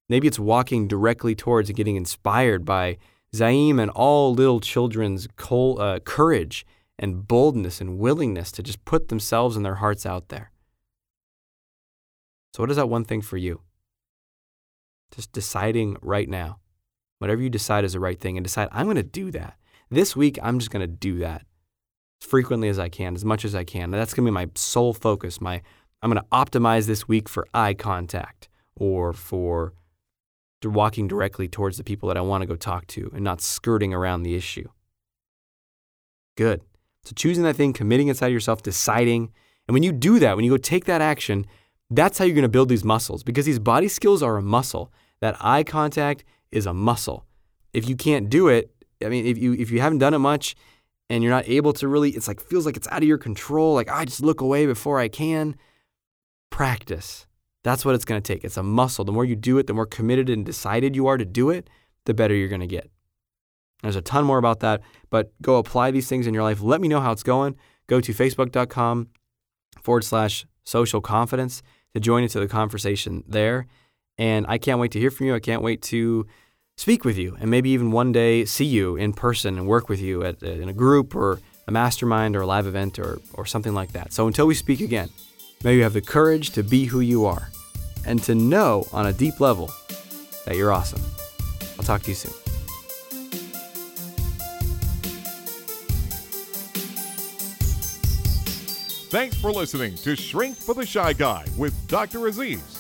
Maybe 0.10 0.28
it's 0.28 0.40
walking 0.40 0.88
directly 0.88 1.36
towards 1.36 1.70
and 1.70 1.78
getting 1.78 1.96
inspired 1.96 2.66
by 2.66 2.98
Zaim 3.34 3.80
and 3.80 3.90
all 3.92 4.34
little 4.34 4.60
children's 4.60 5.28
col- 5.36 5.80
uh, 5.80 6.00
courage 6.00 6.66
and 7.00 7.28
boldness 7.28 7.82
and 7.82 7.98
willingness 7.98 8.52
to 8.52 8.64
just 8.64 8.84
put 8.86 9.08
themselves 9.08 9.56
and 9.56 9.66
their 9.66 9.76
hearts 9.76 10.06
out 10.06 10.30
there. 10.30 10.52
So, 12.54 12.62
what 12.62 12.70
is 12.70 12.78
that 12.78 12.90
one 12.90 13.04
thing 13.04 13.22
for 13.22 13.38
you? 13.38 13.62
Just 15.16 15.32
deciding 15.32 15.98
right 16.02 16.28
now, 16.28 16.60
whatever 17.20 17.42
you 17.42 17.50
decide 17.50 17.84
is 17.84 17.94
the 17.94 18.00
right 18.00 18.20
thing, 18.20 18.38
and 18.38 18.44
decide, 18.44 18.68
I'm 18.72 18.86
going 18.86 18.96
to 18.96 19.04
do 19.04 19.32
that. 19.32 19.56
This 19.90 20.16
week, 20.16 20.40
I'm 20.42 20.60
just 20.60 20.72
going 20.72 20.82
to 20.82 20.88
do 20.88 21.20
that 21.20 21.46
as 22.22 22.28
frequently 22.28 22.68
as 22.70 22.80
I 22.80 22.90
can, 22.90 23.16
as 23.16 23.24
much 23.24 23.46
as 23.46 23.54
I 23.54 23.64
can. 23.64 23.92
That's 23.92 24.14
going 24.14 24.26
to 24.26 24.32
be 24.32 24.34
my 24.34 24.50
sole 24.56 24.94
focus. 24.94 25.40
My, 25.40 25.62
I'm 26.02 26.12
going 26.12 26.22
to 26.22 26.30
optimize 26.30 26.88
this 26.88 27.08
week 27.08 27.30
for 27.30 27.48
eye 27.54 27.76
contact 27.76 28.50
or 28.76 29.14
for 29.14 29.74
walking 30.64 31.08
directly 31.08 31.48
towards 31.48 31.78
the 31.78 31.84
people 31.84 32.08
that 32.08 32.18
I 32.18 32.22
want 32.22 32.42
to 32.42 32.48
go 32.48 32.56
talk 32.56 32.88
to 32.88 33.12
and 33.14 33.24
not 33.24 33.42
skirting 33.42 33.94
around 33.94 34.24
the 34.24 34.36
issue. 34.36 34.68
Good. 36.38 36.62
So 37.04 37.14
choosing 37.16 37.44
that 37.44 37.56
thing, 37.56 37.74
committing 37.74 38.08
inside 38.08 38.28
yourself, 38.28 38.64
deciding. 38.64 39.32
And 39.68 39.74
when 39.74 39.84
you 39.84 39.92
do 39.92 40.20
that, 40.20 40.36
when 40.36 40.46
you 40.46 40.52
go 40.52 40.58
take 40.58 40.86
that 40.86 41.02
action, 41.02 41.46
that's 41.90 42.18
how 42.18 42.26
you're 42.26 42.36
going 42.36 42.44
to 42.44 42.50
build 42.50 42.70
these 42.70 42.84
muscles 42.84 43.24
because 43.24 43.46
these 43.46 43.60
body 43.60 43.88
skills 43.88 44.24
are 44.24 44.38
a 44.38 44.42
muscle. 44.42 44.92
That 45.24 45.38
eye 45.40 45.64
contact 45.64 46.26
is 46.52 46.66
a 46.66 46.74
muscle. 46.74 47.26
If 47.72 47.88
you 47.88 47.96
can't 47.96 48.30
do 48.30 48.50
it, 48.50 48.76
I 49.02 49.08
mean, 49.08 49.26
if 49.26 49.38
you 49.38 49.54
if 49.54 49.72
you 49.72 49.80
haven't 49.80 50.00
done 50.00 50.14
it 50.14 50.18
much 50.18 50.54
and 51.10 51.24
you're 51.24 51.32
not 51.32 51.48
able 51.48 51.72
to 51.72 51.88
really, 51.88 52.10
it's 52.10 52.28
like 52.28 52.42
feels 52.42 52.66
like 52.66 52.76
it's 52.76 52.90
out 52.90 53.04
of 53.04 53.08
your 53.08 53.18
control. 53.18 53.74
Like 53.74 53.90
I 53.90 54.04
just 54.04 54.20
look 54.20 54.42
away 54.42 54.66
before 54.66 55.00
I 55.00 55.08
can. 55.08 55.56
Practice. 56.50 57.26
That's 57.64 57.86
what 57.86 57.96
it's 57.96 58.04
going 58.04 58.22
to 58.22 58.34
take. 58.34 58.44
It's 58.44 58.58
a 58.58 58.64
muscle. 58.64 59.06
The 59.06 59.14
more 59.14 59.24
you 59.24 59.38
do 59.38 59.58
it, 59.60 59.68
the 59.68 59.74
more 59.74 59.86
committed 59.86 60.30
and 60.30 60.46
decided 60.46 60.94
you 60.94 61.08
are 61.08 61.18
to 61.18 61.24
do 61.24 61.52
it, 61.52 61.70
the 62.04 62.14
better 62.14 62.36
you're 62.36 62.50
going 62.50 62.60
to 62.60 62.68
get. 62.68 62.92
There's 63.82 63.96
a 63.96 64.02
ton 64.02 64.26
more 64.26 64.40
about 64.40 64.60
that, 64.60 64.82
but 65.10 65.32
go 65.42 65.56
apply 65.56 65.92
these 65.92 66.10
things 66.10 66.28
in 66.28 66.34
your 66.34 66.44
life. 66.44 66.62
Let 66.62 66.82
me 66.82 66.90
know 66.90 67.00
how 67.00 67.14
it's 67.14 67.24
going. 67.24 67.56
Go 67.88 68.02
to 68.02 68.14
facebook.com 68.14 69.08
forward 69.84 70.04
slash 70.04 70.46
social 70.66 71.00
confidence 71.00 71.64
to 71.94 72.02
join 72.02 72.24
into 72.24 72.42
the 72.42 72.48
conversation 72.50 73.24
there. 73.26 73.68
And 74.18 74.46
I 74.48 74.58
can't 74.58 74.80
wait 74.80 74.92
to 74.92 75.00
hear 75.00 75.12
from 75.12 75.28
you. 75.28 75.36
I 75.36 75.40
can't 75.40 75.62
wait 75.62 75.82
to 75.84 76.28
speak 76.76 77.06
with 77.06 77.18
you 77.18 77.38
and 77.40 77.52
maybe 77.52 77.70
even 77.70 77.92
one 77.92 78.12
day 78.12 78.46
see 78.46 78.66
you 78.66 78.96
in 78.96 79.14
person 79.14 79.58
and 79.58 79.68
work 79.68 79.90
with 79.90 80.02
you 80.02 80.24
at, 80.24 80.42
uh, 80.42 80.48
in 80.48 80.70
a 80.70 80.74
group 80.74 81.16
or 81.16 81.40
a 81.68 81.72
mastermind 81.72 82.36
or 82.36 82.42
a 82.42 82.48
live 82.48 82.66
event 82.66 82.98
or, 83.00 83.20
or 83.34 83.46
something 83.46 83.74
like 83.74 83.92
that. 83.92 84.12
So 84.12 84.28
until 84.28 84.48
we 84.48 84.56
speak 84.56 84.82
again, 84.82 85.10
may 85.64 85.76
you 85.76 85.84
have 85.84 85.94
the 85.94 86.02
courage 86.02 86.50
to 86.52 86.64
be 86.64 86.86
who 86.86 87.00
you 87.00 87.26
are 87.26 87.50
and 88.06 88.22
to 88.24 88.36
know 88.36 88.86
on 88.92 89.06
a 89.06 89.14
deep 89.14 89.40
level 89.40 89.72
that 90.46 90.58
you're 90.58 90.72
awesome. 90.72 91.02
I'll 91.78 91.86
talk 91.86 92.02
to 92.04 92.10
you 92.10 92.16
soon. 92.16 92.34
Thanks 99.10 99.38
for 99.38 99.52
listening 99.52 99.96
to 99.98 100.16
Shrink 100.16 100.58
for 100.58 100.74
the 100.74 100.88
Shy 100.88 101.14
Guy 101.14 101.46
with 101.56 101.88
Dr. 101.88 102.26
Aziz. 102.26 102.73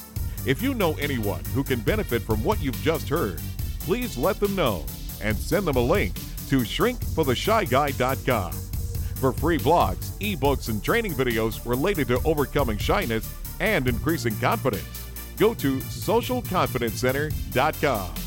If 0.46 0.62
you 0.62 0.74
know 0.74 0.94
anyone 0.96 1.42
who 1.54 1.64
can 1.64 1.80
benefit 1.80 2.22
from 2.22 2.44
what 2.44 2.62
you've 2.62 2.76
just 2.82 3.08
heard, 3.08 3.40
please 3.80 4.18
let 4.18 4.42
them 4.42 4.54
know 4.56 4.84
and 5.22 5.38
send 5.38 5.66
them 5.66 5.78
a 5.78 5.82
link 5.82 6.14
to 6.50 6.60
shrinkfortheshyguy.com. 6.60 8.52
For 8.52 9.32
free 9.32 9.58
blogs, 9.58 10.12
ebooks, 10.20 10.68
and 10.68 10.84
training 10.84 11.14
videos 11.14 11.66
related 11.66 12.10
to 12.10 12.20
overcoming 12.26 12.78
shyness 12.78 13.34
and 13.62 13.88
increasing 13.88 14.38
confidence, 14.40 15.10
go 15.38 15.54
to 15.54 15.78
socialconfidencecenter.com. 15.78 18.23